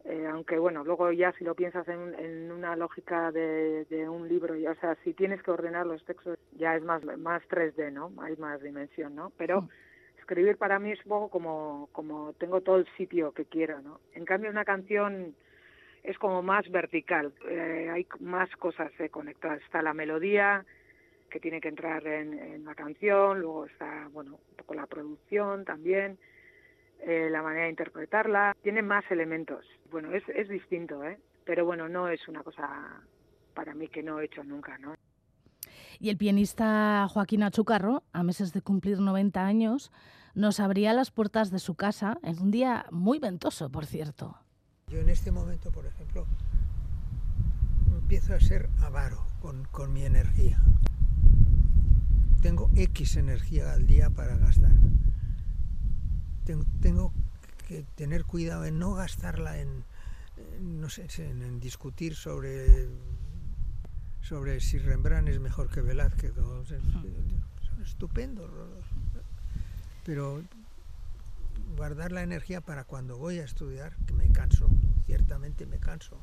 Eh, 0.05 0.27
aunque 0.27 0.59
bueno, 0.59 0.85
luego 0.85 1.13
ya 1.13 1.33
si 1.33 1.45
lo 1.45 1.55
piensas 1.55 1.87
en, 1.89 2.15
en 2.15 2.51
una 2.51 2.77
lógica 2.77 3.31
de, 3.31 3.85
de 3.87 4.09
un 4.09 4.27
libro, 4.29 4.55
ya, 4.57 4.71
o 4.71 4.75
sea, 4.77 4.97
si 5.05 5.13
tienes 5.13 5.43
que 5.43 5.51
ordenar 5.51 5.87
los 5.87 6.03
textos, 6.05 6.39
ya 6.53 6.77
es 6.77 6.83
más, 6.83 7.05
más 7.19 7.43
3D, 7.51 7.93
¿no? 7.93 8.13
Hay 8.23 8.37
más 8.37 8.63
dimensión, 8.63 9.15
¿no? 9.15 9.33
Pero 9.37 9.69
escribir 10.19 10.57
para 10.57 10.79
mí 10.79 10.93
es 10.93 11.05
un 11.05 11.09
poco 11.11 11.29
como, 11.29 11.89
como 11.93 12.33
tengo 12.35 12.61
todo 12.61 12.77
el 12.77 12.87
sitio 12.97 13.33
que 13.33 13.45
quiero, 13.45 13.81
¿no? 13.83 14.01
En 14.15 14.25
cambio, 14.25 14.51
una 14.51 14.65
canción 14.65 15.35
es 16.09 16.19
como 16.19 16.43
más 16.43 16.67
vertical, 16.71 17.35
eh, 17.47 17.91
hay 17.93 18.07
más 18.21 18.49
cosas 18.57 18.91
eh, 18.99 19.11
conectadas. 19.11 19.61
Está 19.63 19.83
la 19.83 19.93
melodía, 19.93 20.65
que 21.31 21.39
tiene 21.39 21.61
que 21.61 21.69
entrar 21.69 22.07
en, 22.07 22.65
la 22.65 22.75
canción, 22.75 23.41
luego 23.41 23.67
está, 23.67 24.09
bueno, 24.11 24.39
un 24.51 24.57
poco 24.57 24.73
la 24.73 24.87
producción 24.87 25.67
también, 25.67 26.19
eh, 27.01 27.29
la 27.31 27.43
manera 27.43 27.65
de 27.65 27.71
interpretarla, 27.71 28.57
tiene 28.63 28.81
más 28.81 29.05
elementos. 29.11 29.67
Bueno, 29.91 30.15
es, 30.15 30.27
es 30.31 30.49
distinto, 30.49 31.05
¿eh? 31.05 31.19
Pero 31.45 31.67
bueno, 31.67 31.91
no 31.91 32.09
es 32.09 32.27
una 32.27 32.43
cosa 32.43 33.03
para 33.53 33.75
mí 33.75 33.89
que 33.89 34.03
no 34.03 34.19
he 34.19 34.25
hecho 34.25 34.43
nunca, 34.43 34.79
¿no? 34.79 34.95
Y 36.01 36.09
el 36.09 36.17
pianista 36.17 37.07
Joaquín 37.11 37.43
Achucarro, 37.43 38.05
a 38.15 38.23
meses 38.23 38.55
de 38.55 38.63
cumplir 38.63 38.99
90 38.99 39.45
años, 39.45 39.93
nos 40.35 40.59
abría 40.59 40.95
las 40.95 41.11
puertas 41.11 41.51
de 41.51 41.59
su 41.59 41.75
casa 41.75 42.19
en 42.23 42.41
un 42.41 42.51
día 42.51 42.87
muy 42.91 43.19
ventoso, 43.19 43.71
por 43.71 43.85
cierto. 43.85 44.48
Yo 44.91 45.01
en 45.01 45.09
este 45.09 45.31
momento, 45.31 45.71
por 45.71 45.87
ejemplo, 45.87 46.27
empiezo 47.93 48.35
a 48.35 48.41
ser 48.41 48.69
avaro 48.81 49.27
con, 49.41 49.65
con 49.67 49.93
mi 49.93 50.05
energía. 50.05 50.63
Tengo 52.43 52.71
X 52.75 53.17
energía 53.17 53.73
al 53.73 53.87
día 53.87 54.09
para 54.11 54.37
gastar. 54.37 54.73
Tengo, 56.45 56.65
tengo 56.81 57.13
que 57.67 57.85
tener 57.97 58.25
cuidado 58.25 58.65
en 58.65 58.79
no 58.79 58.95
gastarla 58.95 59.59
en, 59.59 59.85
no 60.63 60.89
sé, 60.89 61.07
en, 61.19 61.43
en 61.43 61.61
discutir 61.61 62.15
sobre 62.15 62.89
sobre 64.23 64.61
si 64.61 64.79
Rembrandt 64.79 65.29
es 65.29 65.41
mejor 65.41 65.69
que 65.71 65.81
Velázquez. 65.81 66.37
o- 66.39 66.65
son 66.65 67.83
estupendos. 67.83 68.51
Pero 70.05 70.43
guardar 71.77 72.13
la 72.13 72.23
energía 72.23 72.61
para 72.61 72.85
cuando 72.85 73.19
voy 73.19 73.39
a 73.39 73.45
estudiar, 73.45 73.97
que 74.07 74.13
me 74.15 74.31
canso, 74.31 74.69
ciertamente 75.07 75.67
me 75.67 75.79
canso. 75.79 76.21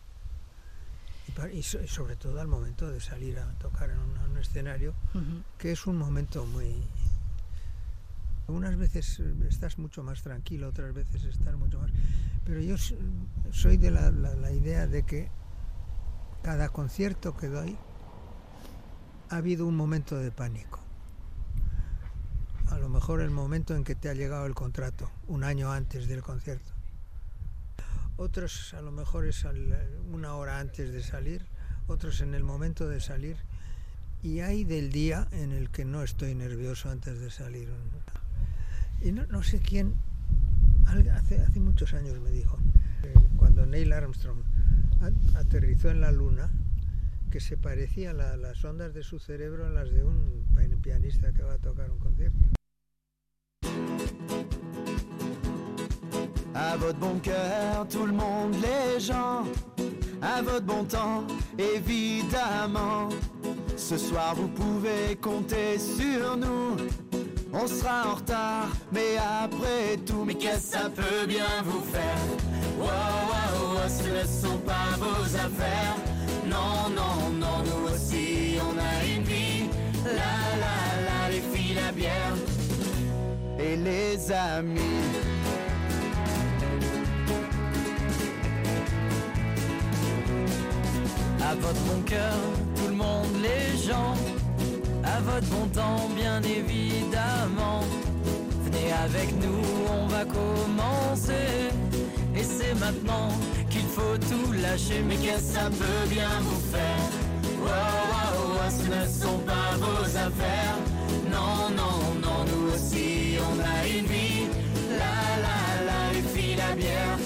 Y, 1.52 1.58
y 1.58 1.64
so- 1.64 1.82
y 1.82 1.88
sobre 1.88 2.16
todo 2.16 2.39
al 2.41 2.48
momento 2.48 2.89
de 2.89 3.00
salir 3.00 3.39
a 3.39 3.52
tocar 3.60 3.89
en 3.89 3.98
un, 4.00 4.18
un 4.32 4.38
escenario, 4.38 4.93
que 5.58 5.72
es 5.72 5.86
un 5.88 5.98
momento 5.98 6.46
muy... 6.46 6.76
Unas 8.48 8.76
veces 8.78 9.20
estás 9.50 9.80
mucho 9.80 10.04
más 10.04 10.22
tranquilo, 10.22 10.68
otras 10.70 10.93
veces 10.93 11.24
estás 11.26 11.56
mucho 11.56 11.80
más... 11.80 11.89
Pero 12.46 12.60
yo 12.62 12.76
soy 13.52 13.78
de 13.78 13.89
la, 13.91 14.12
la- 14.12 14.36
la 14.36 14.52
idea 14.52 14.86
de 14.88 15.04
que 15.04 15.30
cada 16.43 16.70
concierto 16.70 17.36
que 17.36 17.48
doy 17.48 17.76
ha 19.30 19.38
habido 19.38 19.66
un 19.66 19.76
momento 19.76 20.16
de 20.18 20.30
pánico. 20.32 20.80
A 22.70 22.78
lo 22.80 22.89
mejor 22.89 23.22
el 23.22 23.30
momento 23.30 23.76
en 23.76 23.84
que 23.84 23.95
te 23.95 24.09
ha 24.09 24.13
llegado 24.13 24.45
el 24.45 24.55
contrato, 24.55 25.09
un 25.28 25.43
año 25.43 25.72
antes 25.72 26.07
del 26.07 26.22
concierto. 26.22 26.72
Otros 28.18 28.74
a 28.74 28.82
lo 28.82 28.91
mejor 28.91 29.26
es 29.26 29.45
una 30.11 30.36
hora 30.36 30.59
antes 30.59 30.91
de 30.91 31.03
salir, 31.03 31.45
otros 31.88 32.22
en 32.22 32.34
el 32.34 32.43
momento 32.43 32.88
de 32.88 33.01
salir. 33.01 33.38
Y 34.24 34.39
hay 34.39 34.63
del 34.63 34.91
día 34.91 35.28
en 35.32 35.51
el 35.51 35.70
que 35.70 35.86
no 35.86 36.01
estoy 36.01 36.34
nervioso 36.34 36.89
antes 36.89 37.20
de 37.20 37.30
salir. 37.30 37.70
Y 39.01 39.11
no, 39.11 39.26
no 39.28 39.43
sé 39.43 39.59
quién, 39.59 39.93
hace, 40.88 41.41
hace 41.41 41.59
muchos 41.59 41.93
años 41.93 42.20
me 42.20 42.32
dijo, 42.32 42.57
eh, 43.03 43.13
cuando 43.38 43.66
Neil 43.66 43.93
Armstrong 43.93 44.39
aterrizó 45.36 45.89
en 45.89 46.01
la 46.01 46.11
luna, 46.11 46.49
que 47.36 47.42
se 47.42 47.58
parecía 47.58 48.14
la- 48.14 48.38
las 48.38 48.64
ondas 48.64 48.94
de 48.94 49.04
su 49.04 49.20
cerebro 49.20 49.66
a 49.66 49.70
las 49.70 49.92
de 49.92 50.06
un 50.06 50.46
pi- 50.56 50.74
pianista 50.82 51.34
que 51.34 51.44
va 51.44 51.56
a 51.56 51.58
tocar 51.58 51.92
un 51.92 52.00
concierto. 52.00 52.38
À 56.54 56.78
votre 56.78 56.98
bon 56.98 57.20
cœur, 57.20 57.86
tout 57.90 58.06
le 58.06 58.14
monde, 58.14 58.56
les 58.62 59.02
gens, 59.02 59.44
à 60.22 60.42
votre 60.42 60.66
bon 60.66 60.86
temps, 60.86 61.28
évidemment. 61.58 63.10
Ce 63.76 63.98
soir, 63.98 64.34
vous 64.36 64.48
pouvez 64.48 65.18
compter 65.18 65.78
sur 65.78 66.38
nous. 66.38 66.78
On 67.52 67.68
sera 67.68 68.12
en 68.12 68.16
retard, 68.16 68.70
mais 68.94 69.18
après 69.18 69.98
tout, 70.06 70.24
mais 70.24 70.36
qu'est-ce 70.36 70.72
que 70.72 70.78
ça 70.78 70.90
peut 70.90 71.26
bien 71.28 71.62
vous 71.66 71.82
faire? 71.96 72.22
Wow, 72.80 72.86
wow, 73.32 73.76
wow, 73.76 73.90
ce 73.90 74.08
ne 74.22 74.26
sont 74.26 74.60
pas 74.60 74.96
vos 74.98 75.36
affaires. 75.36 75.98
Les 83.76 84.32
amis. 84.32 84.80
À 91.42 91.56
votre 91.56 91.82
bon 91.82 92.02
cœur, 92.06 92.38
tout 92.76 92.88
le 92.88 92.96
monde, 92.96 93.28
les 93.42 93.78
gens, 93.78 94.16
à 95.04 95.20
votre 95.22 95.48
bon 95.48 95.68
temps, 95.68 96.10
bien 96.16 96.42
évidemment. 96.42 97.82
Venez 98.64 98.92
avec 99.06 99.32
nous, 99.44 99.62
on 99.90 100.08
va 100.08 100.26
commencer. 100.26 101.70
Et 102.36 102.44
c'est 102.44 102.76
maintenant 102.80 103.30
qu'il 103.70 103.88
faut 103.96 104.18
tout 104.30 104.52
lâcher. 104.54 105.04
Mais 105.08 105.16
qu'est-ce 105.16 105.54
que 105.54 105.60
ça 105.60 105.70
peut 105.70 106.10
bien 106.10 106.34
vous 106.42 106.62
faire? 106.74 107.06
Wow, 107.62 107.70
wow, 108.12 108.36
wow, 108.56 108.70
ce 108.70 108.86
ne 108.88 109.04
sont 109.08 109.40
pas 109.40 109.70
vos 109.78 110.06
affaires. 110.28 110.78
Non, 111.32 111.70
non, 111.80 111.98
non, 112.26 112.35
aussi, 112.76 113.38
on 113.40 113.60
a 113.60 113.88
une 113.88 114.06
vie. 114.06 114.48
La, 114.90 115.18
la, 115.46 115.60
la, 115.86 116.14
les 116.14 116.22
filles, 116.22 116.56
la 116.56 116.76
bière 116.76 117.18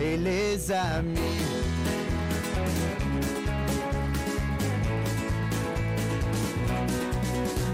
et 0.00 0.16
les 0.16 0.70
amis. 0.72 1.20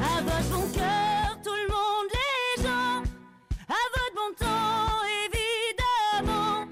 À 0.03 0.23
votre 0.23 0.49
bon 0.51 0.67
cœur, 0.73 1.39
tout 1.43 1.59
le 1.63 1.69
monde, 1.69 2.09
les 2.19 2.63
gens. 2.63 3.03
À 3.69 3.83
votre 3.95 4.15
bon 4.15 4.31
temps, 4.39 5.01
évidemment. 5.27 6.67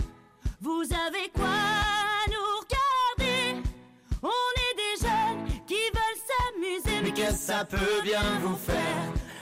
Vous 0.61 0.82
avez 1.07 1.28
quoi 1.34 1.47
à 1.47 2.28
nous 2.28 2.49
regarder? 2.61 3.62
On 4.22 4.53
est 4.66 4.76
des 4.84 4.95
jeunes 5.07 5.43
qui 5.66 5.82
veulent 5.97 6.22
s'amuser. 6.28 7.03
Mais 7.03 7.12
qu'est-ce 7.12 7.47
que 7.47 7.53
ça 7.53 7.64
peut 7.64 8.03
bien 8.03 8.22
vous 8.43 8.57
faire? 8.57 8.76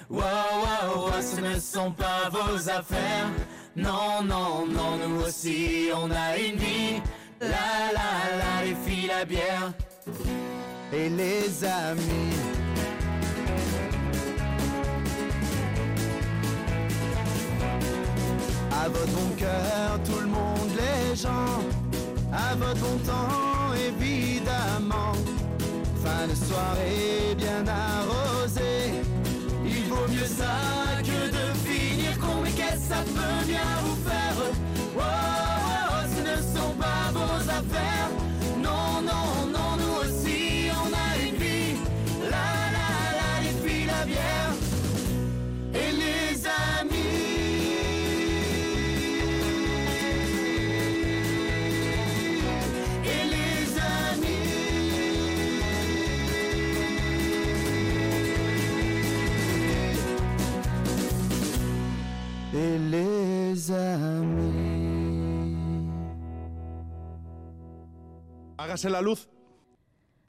Wow, 0.08 0.20
wow, 0.22 1.06
wow, 1.06 1.20
ce 1.20 1.40
ne 1.40 1.58
sont 1.58 1.90
pas 1.90 2.30
vos 2.30 2.68
affaires. 2.70 3.26
Non, 3.74 4.22
non, 4.22 4.64
non, 4.66 4.96
nous 4.96 5.22
aussi, 5.22 5.90
on 5.94 6.10
a 6.12 6.36
une 6.38 6.56
vie. 6.56 7.02
La, 7.40 7.92
la, 7.92 8.36
la, 8.38 8.64
les 8.64 8.76
filles, 8.86 9.08
la 9.08 9.24
bière 9.24 9.72
et 10.92 11.08
les 11.08 11.64
amis. 11.64 12.36
À 18.70 18.88
votre 18.88 19.06
bon 19.12 19.30
cœur, 19.36 20.00
tout 20.04 20.20
le 20.20 20.26
monde, 20.26 20.70
les 20.76 21.16
gens. 21.16 21.60
À 22.32 22.54
votre 22.54 22.80
bon 22.80 22.98
temps, 22.98 23.74
évidemment. 23.74 25.12
Fin 26.02 26.28
de 26.28 26.34
soirée 26.34 27.34
bien 27.36 27.66
arrosée. 27.66 28.25
Ça 30.36 31.02
que 31.02 31.30
de 31.30 31.44
finir 31.66 32.18
con. 32.18 32.42
Mais 32.42 32.50
qu'est-ce 32.50 32.88
que 32.88 32.94
ça 32.94 33.02
peut 33.14 33.46
bien 33.46 33.85
Hágase 68.58 68.90
la 68.90 69.00
luz. 69.02 69.28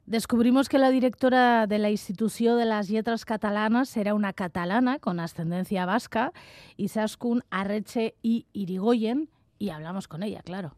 Descubrimos 0.06 0.70
que 0.70 0.78
la 0.78 0.90
directora 0.90 1.66
de 1.66 1.78
la 1.78 1.90
Institució 1.90 2.56
de 2.56 2.64
las 2.64 2.88
Letras 2.88 3.26
Catalanas 3.26 3.94
era 3.96 4.14
una 4.14 4.32
catalana 4.32 4.98
con 4.98 5.20
ascendencia 5.20 5.84
vasca, 5.84 6.32
Isaskun 6.78 7.42
Arreche 7.50 8.14
y 8.22 8.46
Irigoyen, 8.54 9.28
y 9.58 9.68
hablamos 9.68 10.08
con 10.08 10.22
ella, 10.22 10.40
claro. 10.42 10.72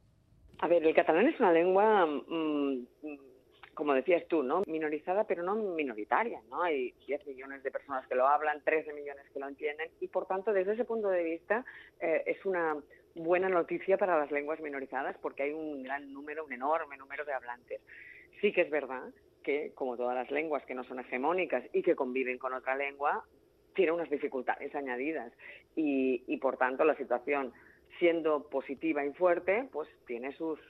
A 0.58 0.66
ver, 0.66 0.84
el 0.84 0.94
catalán 0.94 1.28
es 1.28 1.38
una 1.38 1.52
lengua, 1.52 2.06
mm, 2.06 2.86
como 3.80 3.94
decías 3.94 4.28
tú, 4.28 4.42
¿no? 4.42 4.62
Minorizada, 4.66 5.24
pero 5.24 5.42
no 5.42 5.54
minoritaria, 5.54 6.42
¿no? 6.50 6.62
Hay 6.62 6.92
10 7.06 7.26
millones 7.26 7.62
de 7.62 7.70
personas 7.70 8.06
que 8.06 8.14
lo 8.14 8.28
hablan, 8.28 8.60
13 8.62 8.92
millones 8.92 9.24
que 9.32 9.40
lo 9.40 9.48
entienden, 9.48 9.88
y 10.02 10.08
por 10.08 10.26
tanto, 10.26 10.52
desde 10.52 10.74
ese 10.74 10.84
punto 10.84 11.08
de 11.08 11.24
vista, 11.24 11.64
eh, 11.98 12.22
es 12.26 12.44
una 12.44 12.76
buena 13.14 13.48
noticia 13.48 13.96
para 13.96 14.18
las 14.18 14.30
lenguas 14.30 14.60
minorizadas 14.60 15.16
porque 15.22 15.44
hay 15.44 15.52
un 15.52 15.82
gran 15.82 16.12
número, 16.12 16.44
un 16.44 16.52
enorme 16.52 16.98
número 16.98 17.24
de 17.24 17.32
hablantes. 17.32 17.80
Sí 18.42 18.52
que 18.52 18.60
es 18.60 18.70
verdad 18.70 19.08
que, 19.42 19.72
como 19.74 19.96
todas 19.96 20.14
las 20.14 20.30
lenguas 20.30 20.62
que 20.66 20.74
no 20.74 20.84
son 20.84 21.00
hegemónicas 21.00 21.64
y 21.72 21.82
que 21.82 21.96
conviven 21.96 22.36
con 22.36 22.52
otra 22.52 22.76
lengua, 22.76 23.24
tiene 23.74 23.92
unas 23.92 24.10
dificultades 24.10 24.74
añadidas 24.74 25.32
y, 25.74 26.22
y 26.26 26.36
por 26.36 26.58
tanto 26.58 26.84
la 26.84 26.96
situación 26.96 27.54
siendo 27.98 28.42
positiva 28.50 29.06
y 29.06 29.12
fuerte, 29.14 29.70
pues 29.72 29.88
tiene 30.06 30.36
sus 30.36 30.60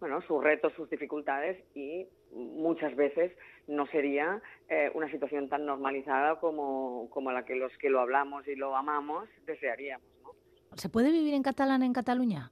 bueno, 0.00 0.20
sus 0.22 0.42
retos, 0.42 0.72
sus 0.74 0.88
dificultades 0.90 1.62
y 1.74 2.06
muchas 2.32 2.94
veces 2.96 3.32
no 3.66 3.86
sería 3.86 4.42
eh, 4.68 4.90
una 4.94 5.10
situación 5.10 5.48
tan 5.48 5.64
normalizada 5.66 6.40
como, 6.40 7.08
como 7.10 7.32
la 7.32 7.44
que 7.44 7.54
los 7.56 7.72
que 7.78 7.90
lo 7.90 8.00
hablamos 8.00 8.46
y 8.48 8.56
lo 8.56 8.76
amamos 8.76 9.28
desearíamos. 9.46 10.06
¿no? 10.22 10.32
¿Se 10.76 10.88
puede 10.88 11.10
vivir 11.10 11.34
en 11.34 11.42
catalán 11.42 11.82
en 11.82 11.92
Cataluña? 11.92 12.50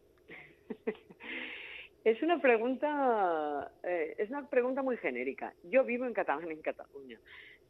Es 2.05 2.21
una 2.21 2.41
pregunta, 2.41 3.71
eh, 3.85 4.15
es 4.19 4.29
una 4.29 4.49
pregunta 4.49 4.83
muy 4.83 4.97
genérica. 4.97 5.55
Yo 5.63 5.85
vivo 5.85 6.05
en 6.05 6.13
catalán 6.13 6.51
en 6.51 6.61
Cataluña, 6.61 7.19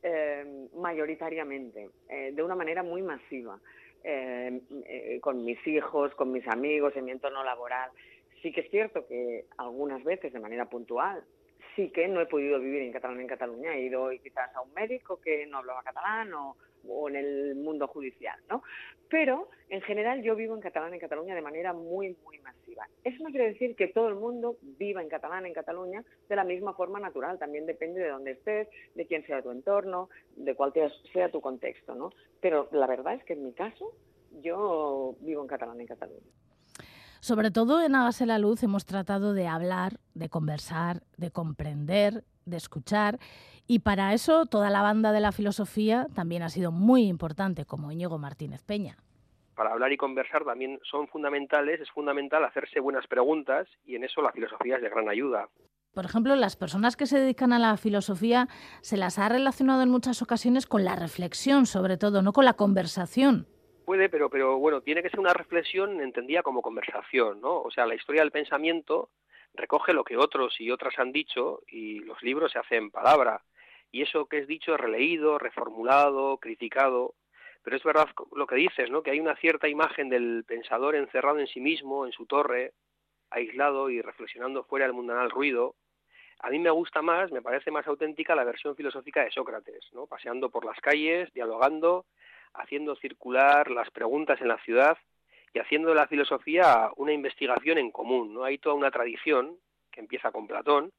eh, 0.02 0.68
mayoritariamente, 0.74 1.90
eh, 2.08 2.32
de 2.32 2.42
una 2.42 2.54
manera 2.54 2.82
muy 2.82 3.02
masiva, 3.02 3.58
con 5.20 5.44
mis 5.44 5.64
hijos, 5.64 6.12
con 6.16 6.32
mis 6.32 6.44
amigos, 6.48 6.96
en 6.96 7.04
mi 7.04 7.12
entorno 7.12 7.44
laboral. 7.44 7.88
Sí 8.42 8.52
que 8.52 8.62
es 8.62 8.70
cierto 8.70 9.06
que 9.06 9.46
algunas 9.56 10.02
veces, 10.02 10.32
de 10.32 10.40
manera 10.40 10.68
puntual, 10.68 11.22
sí 11.76 11.90
que 11.90 12.08
no 12.08 12.20
he 12.20 12.26
podido 12.26 12.58
vivir 12.58 12.82
en 12.82 12.92
catalán 12.92 13.20
en 13.20 13.28
Cataluña. 13.28 13.74
He 13.74 13.82
ido 13.82 14.10
quizás 14.22 14.54
a 14.54 14.60
un 14.62 14.72
médico 14.74 15.20
que 15.20 15.46
no 15.46 15.58
hablaba 15.58 15.82
catalán 15.82 16.32
o, 16.34 16.56
en 17.08 17.14
el 17.14 17.54
mundo 17.54 17.86
judicial, 17.86 18.38
¿no? 18.50 18.64
Pero, 19.08 19.48
en 19.68 19.80
general, 19.82 20.22
yo 20.22 20.34
vivo 20.34 20.56
en 20.56 20.60
catalán 20.60 20.92
en 20.92 20.98
Cataluña 20.98 21.36
de 21.36 21.42
manera 21.42 21.72
muy, 21.72 22.16
muy 22.24 22.40
masiva. 22.40 22.88
Eso 23.04 23.22
no 23.22 23.30
quiere 23.30 23.52
decir 23.52 23.76
que 23.76 23.86
todo 23.86 24.08
el 24.08 24.16
mundo 24.16 24.56
viva 24.60 25.00
en 25.00 25.08
catalán 25.08 25.46
en 25.46 25.52
Cataluña 25.52 26.02
de 26.28 26.36
la 26.36 26.42
misma 26.42 26.74
forma 26.74 26.98
natural. 26.98 27.38
También 27.38 27.66
depende 27.66 28.00
de 28.00 28.08
dónde 28.08 28.32
estés, 28.32 28.68
de 28.96 29.06
quién 29.06 29.24
sea 29.26 29.42
tu 29.42 29.52
entorno, 29.52 30.08
de 30.34 30.56
cuál 30.56 30.72
sea 31.12 31.30
tu 31.30 31.40
contexto, 31.40 31.94
¿no? 31.94 32.10
Pero 32.40 32.68
la 32.72 32.88
verdad 32.88 33.14
es 33.14 33.24
que 33.24 33.34
en 33.34 33.44
mi 33.44 33.52
caso, 33.52 33.92
yo 34.40 35.14
vivo 35.20 35.42
en 35.42 35.48
catalán 35.48 35.80
en 35.80 35.86
Cataluña. 35.86 36.41
Sobre 37.22 37.52
todo 37.52 37.80
en 37.80 37.94
Hágase 37.94 38.26
la 38.26 38.40
Luz 38.40 38.64
hemos 38.64 38.84
tratado 38.84 39.32
de 39.32 39.46
hablar, 39.46 40.00
de 40.12 40.28
conversar, 40.28 41.04
de 41.16 41.30
comprender, 41.30 42.24
de 42.46 42.56
escuchar. 42.56 43.20
Y 43.68 43.78
para 43.78 44.12
eso 44.12 44.44
toda 44.46 44.70
la 44.70 44.82
banda 44.82 45.12
de 45.12 45.20
la 45.20 45.30
filosofía 45.30 46.08
también 46.16 46.42
ha 46.42 46.48
sido 46.48 46.72
muy 46.72 47.04
importante, 47.04 47.64
como 47.64 47.92
Íñigo 47.92 48.18
Martínez 48.18 48.64
Peña. 48.64 48.96
para 49.54 49.70
hablar 49.70 49.92
y 49.92 49.96
conversar 49.96 50.44
también 50.44 50.80
son 50.82 51.06
fundamentales, 51.06 51.80
es 51.80 51.90
fundamental 51.92 52.44
hacerse 52.44 52.80
buenas 52.80 53.06
preguntas 53.06 53.68
y 53.86 53.94
en 53.94 54.02
eso 54.02 54.20
la 54.20 54.32
filosofía 54.32 54.76
es 54.76 54.82
de 54.82 54.88
gran 54.88 55.08
ayuda. 55.08 55.48
Por 55.94 56.04
ejemplo, 56.04 56.34
las 56.34 56.56
personas 56.56 56.96
que 56.96 57.06
se 57.06 57.20
dedican 57.20 57.52
a 57.52 57.60
la 57.60 57.76
filosofía 57.76 58.48
se 58.80 58.96
las 58.96 59.20
ha 59.20 59.28
relacionado 59.28 59.82
en 59.82 59.90
muchas 59.90 60.22
ocasiones 60.22 60.66
con 60.66 60.84
la 60.84 60.96
reflexión, 60.96 61.66
sobre 61.66 61.98
todo, 61.98 62.20
no 62.22 62.32
con 62.32 62.46
la 62.46 62.54
conversación. 62.54 63.46
Puede, 63.84 64.08
pero, 64.08 64.30
pero 64.30 64.58
bueno, 64.58 64.80
tiene 64.80 65.02
que 65.02 65.10
ser 65.10 65.20
una 65.20 65.32
reflexión 65.32 66.00
entendida 66.00 66.42
como 66.42 66.62
conversación, 66.62 67.40
¿no? 67.40 67.60
O 67.62 67.70
sea, 67.70 67.86
la 67.86 67.94
historia 67.94 68.22
del 68.22 68.30
pensamiento 68.30 69.10
recoge 69.54 69.92
lo 69.92 70.04
que 70.04 70.16
otros 70.16 70.60
y 70.60 70.70
otras 70.70 70.98
han 70.98 71.12
dicho 71.12 71.62
y 71.66 72.00
los 72.00 72.22
libros 72.22 72.52
se 72.52 72.58
hacen 72.58 72.90
palabra. 72.90 73.42
Y 73.90 74.02
eso 74.02 74.26
que 74.26 74.38
es 74.38 74.46
dicho 74.46 74.74
es 74.74 74.80
releído, 74.80 75.38
reformulado, 75.38 76.38
criticado. 76.38 77.14
Pero 77.62 77.76
es 77.76 77.82
verdad 77.82 78.08
lo 78.34 78.46
que 78.46 78.56
dices, 78.56 78.90
¿no? 78.90 79.02
Que 79.02 79.10
hay 79.10 79.20
una 79.20 79.36
cierta 79.36 79.68
imagen 79.68 80.08
del 80.08 80.44
pensador 80.46 80.96
encerrado 80.96 81.38
en 81.38 81.46
sí 81.46 81.60
mismo, 81.60 82.06
en 82.06 82.12
su 82.12 82.26
torre, 82.26 82.72
aislado 83.30 83.90
y 83.90 84.00
reflexionando 84.00 84.64
fuera 84.64 84.86
del 84.86 84.94
mundanal 84.94 85.30
ruido. 85.30 85.74
A 86.40 86.50
mí 86.50 86.58
me 86.58 86.70
gusta 86.70 87.02
más, 87.02 87.30
me 87.30 87.42
parece 87.42 87.70
más 87.70 87.86
auténtica 87.86 88.34
la 88.34 88.44
versión 88.44 88.74
filosófica 88.74 89.22
de 89.22 89.30
Sócrates, 89.30 89.88
¿no? 89.92 90.06
Paseando 90.06 90.50
por 90.50 90.64
las 90.64 90.80
calles, 90.80 91.32
dialogando, 91.32 92.06
haciendo 92.54 92.96
circular 92.96 93.70
las 93.70 93.90
preguntas 93.90 94.40
en 94.40 94.48
la 94.48 94.58
ciudad 94.58 94.98
y 95.54 95.58
haciendo 95.58 95.90
de 95.90 95.94
la 95.94 96.06
filosofía 96.06 96.90
una 96.96 97.12
investigación 97.12 97.78
en 97.78 97.90
común. 97.90 98.34
¿no? 98.34 98.44
Hay 98.44 98.58
toda 98.58 98.74
una 98.74 98.90
tradición 98.90 99.58
que 99.90 100.00
empieza 100.00 100.32
con 100.32 100.46
Platón 100.46 100.92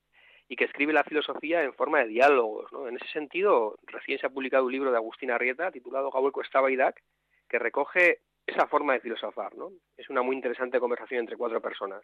y 0.47 0.55
que 0.55 0.65
escribe 0.65 0.93
la 0.93 1.03
filosofía 1.03 1.63
en 1.63 1.73
forma 1.73 1.99
de 1.99 2.07
diálogos. 2.07 2.69
En 2.87 2.95
ese 2.95 3.07
sentido, 3.07 3.77
recién 3.87 4.19
se 4.19 4.27
ha 4.27 4.29
publicado 4.29 4.65
un 4.65 4.71
libro 4.71 4.91
de 4.91 4.97
Agustín 4.97 5.31
Arrieta 5.31 5.71
titulado 5.71 6.11
Gabuelco 6.11 6.41
estaba 6.41 6.71
Idac, 6.71 7.01
que 7.49 7.59
recoge 7.59 8.19
esa 8.45 8.67
forma 8.67 8.93
de 8.93 8.99
filosofar. 8.99 9.55
¿no? 9.55 9.71
Es 9.97 10.09
una 10.09 10.21
muy 10.21 10.35
interesante 10.35 10.79
conversación 10.79 11.21
entre 11.21 11.37
cuatro 11.37 11.61
personas. 11.61 12.03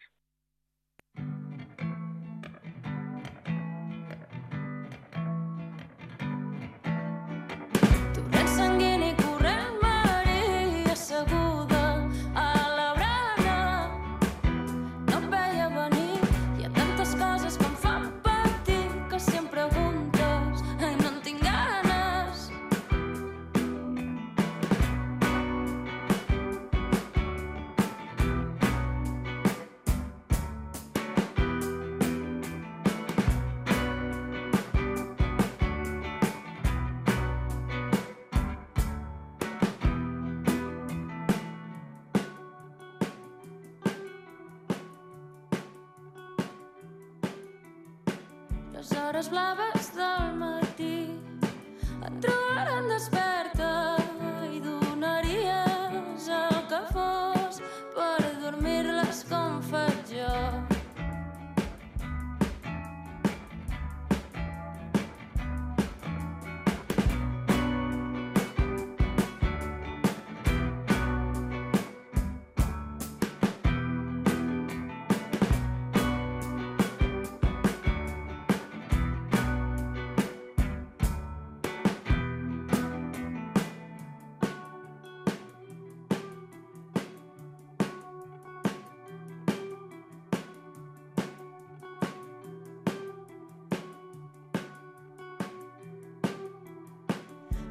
Les 49.32 49.38
hores 49.38 50.29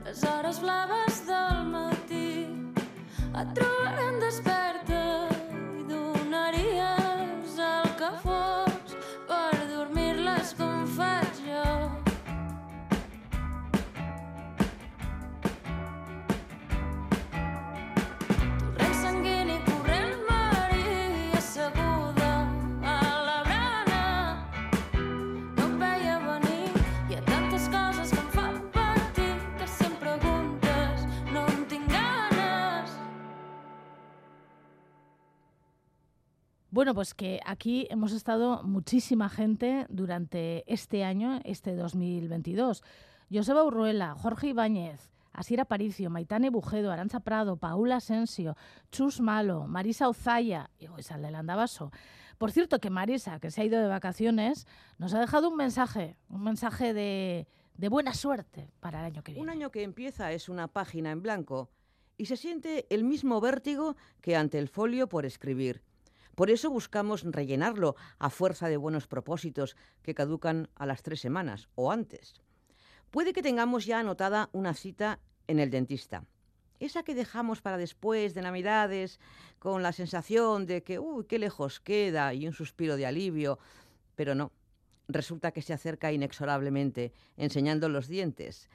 Les 0.09 0.23
hores 0.25 0.59
blaves 0.63 1.19
del 1.27 1.67
matí 1.69 2.49
et 3.41 3.49
trobaran 3.59 4.17
desperta 4.23 4.78
Bueno, 36.79 36.95
pues 36.95 37.13
que 37.13 37.41
aquí 37.45 37.89
hemos 37.91 38.13
estado 38.13 38.63
muchísima 38.63 39.29
gente 39.29 39.85
durante 39.89 40.63
este 40.73 41.03
año, 41.03 41.41
este 41.43 41.75
2022. 41.75 42.85
Joseba 43.33 43.65
Urruela, 43.65 44.15
Jorge 44.15 44.51
Ibáñez, 44.51 45.11
Asiera 45.33 45.65
Paricio, 45.65 46.09
Maitane 46.09 46.51
Bujedo, 46.51 46.93
Aranza 46.93 47.19
Prado, 47.19 47.57
Paula 47.57 47.97
Asensio, 47.97 48.57
Chus 48.93 49.21
Malo, 49.21 49.67
Marisa 49.67 50.09
Ozaya 50.09 50.71
y 50.79 50.87
Goizalde 50.87 51.33
Landavaso. 51.33 51.91
Por 52.39 52.53
cierto, 52.53 52.79
que 52.79 52.91
Marisa, 52.91 53.41
que 53.41 53.51
se 53.51 53.61
ha 53.61 53.65
ido 53.65 53.81
de 53.81 53.89
vacaciones, 53.89 54.69
nos 54.99 55.15
ha 55.15 55.19
dejado 55.19 55.49
un 55.49 55.57
mensaje, 55.57 56.17
un 56.29 56.45
mensaje 56.45 56.95
de, 56.95 57.49
de 57.75 57.89
buena 57.89 58.15
suerte 58.15 58.71
para 58.79 59.01
el 59.01 59.07
año 59.07 59.25
que 59.25 59.33
viene. 59.33 59.43
Un 59.43 59.51
año 59.51 59.73
que 59.73 59.83
empieza 59.83 60.31
es 60.31 60.49
una 60.49 60.69
página 60.69 61.11
en 61.11 61.23
blanco 61.23 61.71
y 62.17 62.27
se 62.27 62.37
siente 62.37 62.87
el 62.91 63.03
mismo 63.03 63.41
vértigo 63.41 63.97
que 64.21 64.37
ante 64.37 64.61
el 64.61 64.69
folio 64.69 65.09
por 65.09 65.27
escribir. 65.27 65.83
Por 66.39 66.51
eso 66.51 66.71
buscamos 66.71 67.25
rellenarlo 67.25 67.97
a 68.21 68.31
fuerza 68.31 68.69
de 68.69 68.77
buenos 68.77 69.09
propósitos 69.09 69.75
que 70.03 70.15
caducan 70.15 70.69
a 70.77 70.87
las 70.87 71.03
tres 71.03 71.19
semanas 71.19 71.69
o 71.75 71.91
antes. 71.91 72.35
Puede 73.11 73.33
que 73.33 73.43
tengamos 73.43 73.87
ya 73.87 73.99
anotada 73.99 74.49
una 74.53 74.75
cita 74.75 75.19
en 75.49 75.59
el 75.59 75.73
dentista. 75.73 76.27
Esa 76.79 77.03
que 77.03 77.17
dejamos 77.17 77.61
para 77.61 77.77
después 77.77 78.35
de 78.35 78.43
Navidades, 78.43 79.19
con 79.59 79.83
la 79.83 79.91
sensación 79.91 80.67
de 80.67 80.85
que, 80.85 81.01
uy, 81.01 81.25
qué 81.25 81.41
lejos 81.41 81.81
queda 81.81 82.33
y 82.33 82.47
un 82.47 82.53
suspiro 82.53 82.97
de 82.97 83.07
alivio. 83.07 83.59
Pero 84.15 84.37
no, 84.37 84.53
resulta 85.09 85.51
que 85.51 85.63
se 85.63 85.73
acerca 85.73 86.13
inexorablemente, 86.13 87.13
enseñando 87.37 87.89
los 87.89 88.07
dientes. 88.07 88.71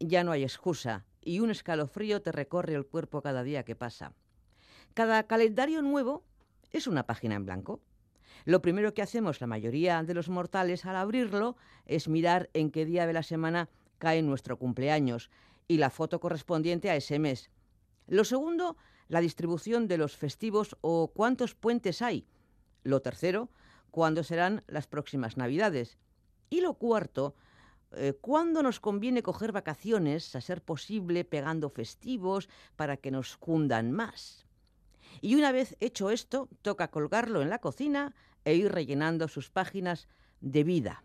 Ya 0.00 0.24
no 0.24 0.32
hay 0.32 0.42
excusa 0.42 1.04
y 1.20 1.38
un 1.38 1.52
escalofrío 1.52 2.22
te 2.22 2.32
recorre 2.32 2.74
el 2.74 2.86
cuerpo 2.86 3.22
cada 3.22 3.44
día 3.44 3.62
que 3.62 3.76
pasa. 3.76 4.14
Cada 4.94 5.28
calendario 5.28 5.80
nuevo 5.80 6.24
es 6.74 6.88
una 6.88 7.06
página 7.06 7.36
en 7.36 7.44
blanco. 7.46 7.80
Lo 8.44 8.60
primero 8.60 8.92
que 8.94 9.02
hacemos 9.02 9.40
la 9.40 9.46
mayoría 9.46 10.02
de 10.02 10.12
los 10.12 10.28
mortales 10.28 10.84
al 10.84 10.96
abrirlo 10.96 11.56
es 11.86 12.08
mirar 12.08 12.50
en 12.52 12.70
qué 12.70 12.84
día 12.84 13.06
de 13.06 13.12
la 13.12 13.22
semana 13.22 13.70
cae 13.98 14.22
nuestro 14.22 14.58
cumpleaños 14.58 15.30
y 15.68 15.78
la 15.78 15.88
foto 15.88 16.18
correspondiente 16.18 16.90
a 16.90 16.96
ese 16.96 17.18
mes. 17.18 17.50
Lo 18.08 18.24
segundo, 18.24 18.76
la 19.08 19.20
distribución 19.20 19.86
de 19.86 19.98
los 19.98 20.16
festivos 20.16 20.76
o 20.80 21.12
cuántos 21.14 21.54
puentes 21.54 22.02
hay. 22.02 22.26
Lo 22.82 23.00
tercero, 23.00 23.50
cuándo 23.92 24.24
serán 24.24 24.64
las 24.66 24.88
próximas 24.88 25.36
Navidades. 25.36 25.96
Y 26.50 26.60
lo 26.60 26.74
cuarto, 26.74 27.36
eh, 27.92 28.14
cuándo 28.20 28.62
nos 28.64 28.80
conviene 28.80 29.22
coger 29.22 29.52
vacaciones, 29.52 30.34
a 30.34 30.40
ser 30.40 30.60
posible 30.60 31.24
pegando 31.24 31.70
festivos 31.70 32.48
para 32.74 32.96
que 32.96 33.12
nos 33.12 33.36
cundan 33.36 33.92
más. 33.92 34.43
Y 35.20 35.34
una 35.34 35.52
vez 35.52 35.76
hecho 35.80 36.10
esto, 36.10 36.48
toca 36.62 36.90
colgarlo 36.90 37.42
en 37.42 37.50
la 37.50 37.60
cocina 37.60 38.14
e 38.44 38.54
ir 38.54 38.72
rellenando 38.72 39.28
sus 39.28 39.50
páginas 39.50 40.08
de 40.40 40.64
vida. 40.64 41.04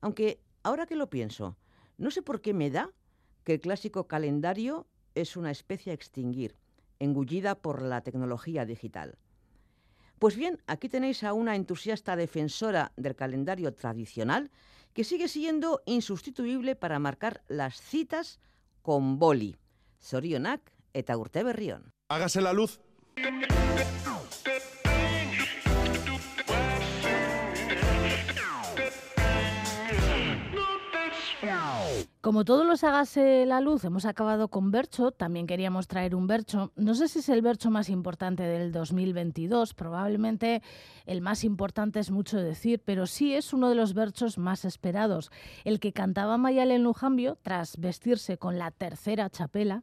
Aunque, 0.00 0.40
ahora 0.62 0.86
que 0.86 0.96
lo 0.96 1.10
pienso, 1.10 1.56
no 1.98 2.10
sé 2.10 2.22
por 2.22 2.40
qué 2.40 2.54
me 2.54 2.70
da 2.70 2.90
que 3.44 3.54
el 3.54 3.60
clásico 3.60 4.06
calendario 4.06 4.86
es 5.14 5.36
una 5.36 5.50
especie 5.50 5.92
a 5.92 5.94
extinguir, 5.94 6.56
engullida 6.98 7.54
por 7.56 7.82
la 7.82 8.02
tecnología 8.02 8.64
digital. 8.64 9.18
Pues 10.18 10.36
bien, 10.36 10.62
aquí 10.66 10.88
tenéis 10.88 11.24
a 11.24 11.32
una 11.32 11.56
entusiasta 11.56 12.14
defensora 12.14 12.92
del 12.96 13.16
calendario 13.16 13.72
tradicional 13.72 14.50
que 14.92 15.04
sigue 15.04 15.28
siendo 15.28 15.82
insustituible 15.86 16.76
para 16.76 16.98
marcar 16.98 17.42
las 17.48 17.80
citas 17.80 18.38
con 18.82 19.18
boli. 19.18 19.56
Zorionak 20.02 20.72
eta 20.92 21.16
urte 21.16 21.42
berrión. 21.42 21.92
Hágase 22.08 22.40
la 22.40 22.52
luz. 22.52 22.80
Como 32.20 32.44
todos 32.44 32.66
los 32.66 32.84
hágase 32.84 33.46
la 33.46 33.60
luz, 33.60 33.82
hemos 33.84 34.04
acabado 34.04 34.48
con 34.48 34.70
Bercho, 34.70 35.10
también 35.10 35.46
queríamos 35.46 35.88
traer 35.88 36.14
un 36.14 36.26
Bercho. 36.26 36.70
No 36.76 36.94
sé 36.94 37.08
si 37.08 37.20
es 37.20 37.28
el 37.30 37.40
Bercho 37.40 37.70
más 37.70 37.88
importante 37.88 38.42
del 38.42 38.72
2022, 38.72 39.72
probablemente 39.74 40.62
el 41.06 41.22
más 41.22 41.42
importante 41.44 41.98
es 41.98 42.10
mucho 42.10 42.36
decir, 42.36 42.82
pero 42.84 43.06
sí 43.06 43.34
es 43.34 43.54
uno 43.54 43.70
de 43.70 43.74
los 43.74 43.94
Berchos 43.94 44.36
más 44.36 44.64
esperados, 44.64 45.32
el 45.64 45.80
que 45.80 45.92
cantaba 45.92 46.36
Mayalen 46.36 46.84
Lujambio 46.84 47.38
tras 47.42 47.78
vestirse 47.78 48.36
con 48.36 48.58
la 48.58 48.70
tercera 48.70 49.30
chapela 49.30 49.82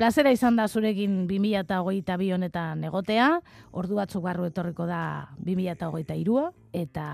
Plazera 0.03 0.33
izan 0.35 0.57
da 0.59 0.65
zurekin 0.67 1.29
2008 1.31 2.17
bi 2.19 2.33
honetan 2.35 2.81
egotea, 2.89 3.27
ordu 3.71 4.01
batzuk 4.01 4.25
barru 4.25 4.49
etorriko 4.49 4.83
da 4.83 5.29
2008 5.47 6.17
irua, 6.19 6.49
eta 6.75 7.05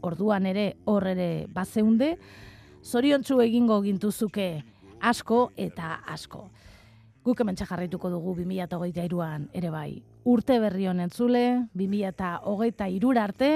orduan 0.00 0.48
ere 0.48 0.64
hor 0.88 1.04
ere 1.10 1.26
bazeunde, 1.52 2.14
zoriontsu 2.80 3.36
egingo 3.44 3.76
gintuzuke 3.84 4.46
asko 5.10 5.42
eta 5.60 5.98
asko. 6.08 6.46
Guk 7.20 7.44
hemen 7.44 7.60
jarraituko 7.60 8.08
dugu 8.08 8.32
2008 8.40 9.04
iruan 9.10 9.50
ere 9.52 9.68
bai. 9.68 10.00
Urte 10.24 10.56
berri 10.58 10.88
honen 10.88 11.12
zule, 11.12 11.66
2008 11.76 12.88
irura 12.96 13.28
arte, 13.28 13.52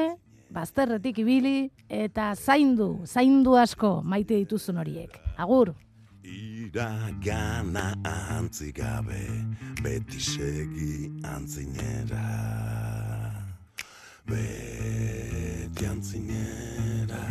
bazterretik 0.53 1.25
ibili 1.25 1.71
eta 1.89 2.35
zaindu, 2.37 3.07
zaindu 3.07 3.57
asko 3.57 4.03
maite 4.05 4.37
dituzun 4.37 4.85
horiek. 4.85 5.17
Agur! 5.39 5.73
Iragana 6.27 7.95
antzi 8.03 8.73
gabe, 8.73 9.23
beti 9.81 10.19
segi 10.19 11.09
antzinera. 11.23 12.27
Beti 14.27 15.87
antzinera, 15.87 17.23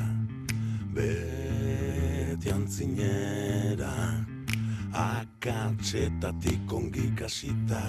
beti 0.95 2.49
antzinera. 2.49 3.93
Akatsetatik 4.93 6.71
ongi 6.71 7.11
kasita, 7.19 7.83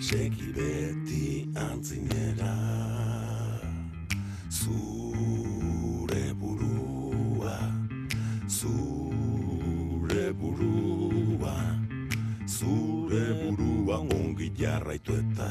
segi 0.00 0.50
beti 0.56 1.46
antzinera. 1.54 2.54
Zure 4.50 6.34
burua, 6.34 7.58
zure 8.48 8.87
burua, 10.40 11.56
zure 12.46 13.26
burua 13.40 13.98
ongi 13.98 14.50
jarraitu 14.58 15.18
eta, 15.22 15.50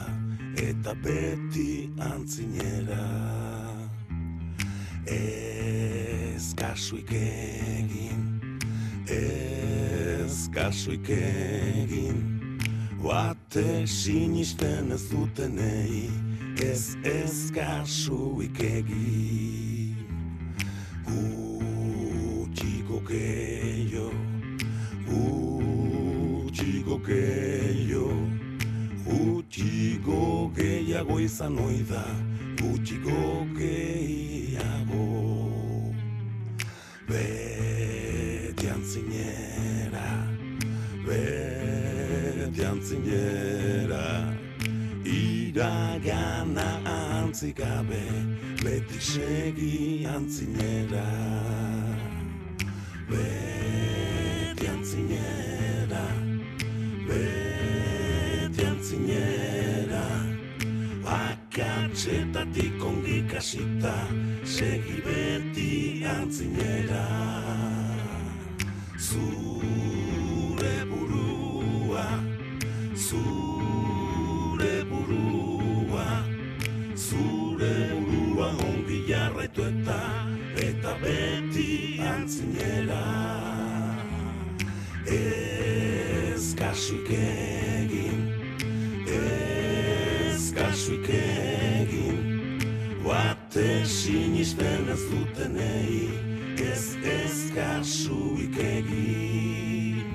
eta 0.67 0.95
beti 1.03 1.89
antzinera. 1.99 3.03
Ez 5.07 6.53
kasuik 6.59 7.11
egin, 7.19 8.25
ez 9.07 10.47
kasuik 10.53 11.09
egin, 11.09 12.37
Bate 13.07 13.87
sinisten 13.87 14.91
ez 14.91 15.07
dutenei, 15.09 16.09
ez 16.59 16.97
ez 17.03 17.51
kasuik 17.55 18.59
egin. 18.59 19.95
Gutxiko 21.07 21.46
gehiago, 27.07 28.11
gutxiko 29.05 30.51
gehiago 30.55 31.19
izan 31.23 31.57
ohi 31.65 31.81
da, 31.89 32.03
gutxiko 32.59 33.45
gehiago. 33.57 35.05
Beti 37.07 38.67
antzinera, 38.75 40.09
beti 41.07 42.61
antzinera, 42.71 44.05
iragana 45.05 46.69
antzik 46.99 47.55
gabe, 47.63 48.03
beti 48.63 48.99
segi 48.99 50.05
antzinera. 50.15 51.07
Beti 53.07 54.67
antzinera, 54.67 55.36
akatsetatik 62.57 62.83
ongi 62.83 63.23
kasita, 63.29 64.07
segi 64.43 65.01
beti 65.05 66.03
antzinera. 66.05 67.05
Zure 68.97 70.75
burua, 70.89 72.05
zure 72.95 74.83
burua, 74.89 76.23
zure 76.95 77.75
burua 78.01 78.49
ongi 78.65 79.05
jarraitu 79.07 79.61
eta, 79.61 80.01
eta 80.57 80.97
beti 81.01 82.01
antzinera. 82.01 83.03
Ez 85.05 86.55
kasuik 86.55 87.09
Bate 93.57 93.85
sinisten 93.85 94.87
ez 94.93 95.01
dutenei, 95.09 96.09
ez 96.61 96.95
ez 97.01 97.37
kasuik 97.55 98.57
egin. 98.57 100.05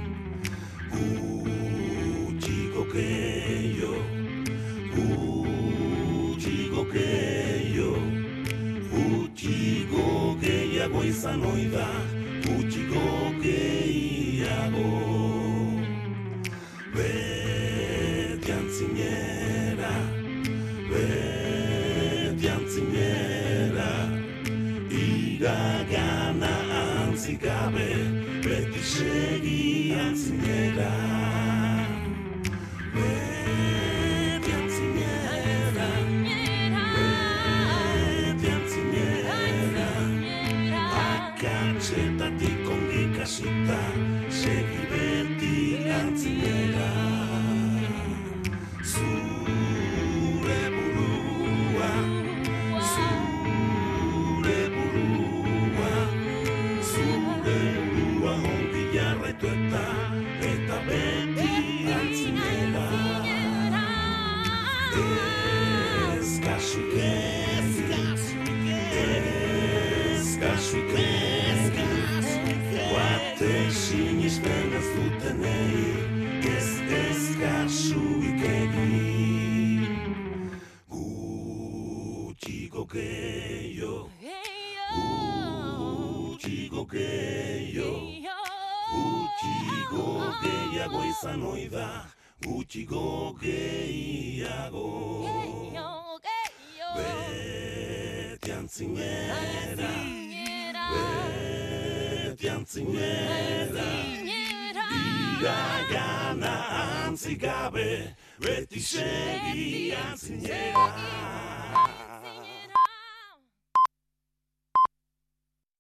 Gutxiko 0.93 2.83
gehiago, 2.93 3.99
gutxiko 4.95 6.83
gehiago, 6.95 7.99
gutxiko 8.95 10.07
gehiago 10.47 11.01
izan 11.11 11.43
ohi 11.43 11.67
da, 11.75 11.91
gutxiko 12.47 13.03
gehiago. 13.43 13.72
Yeah. 30.31 30.62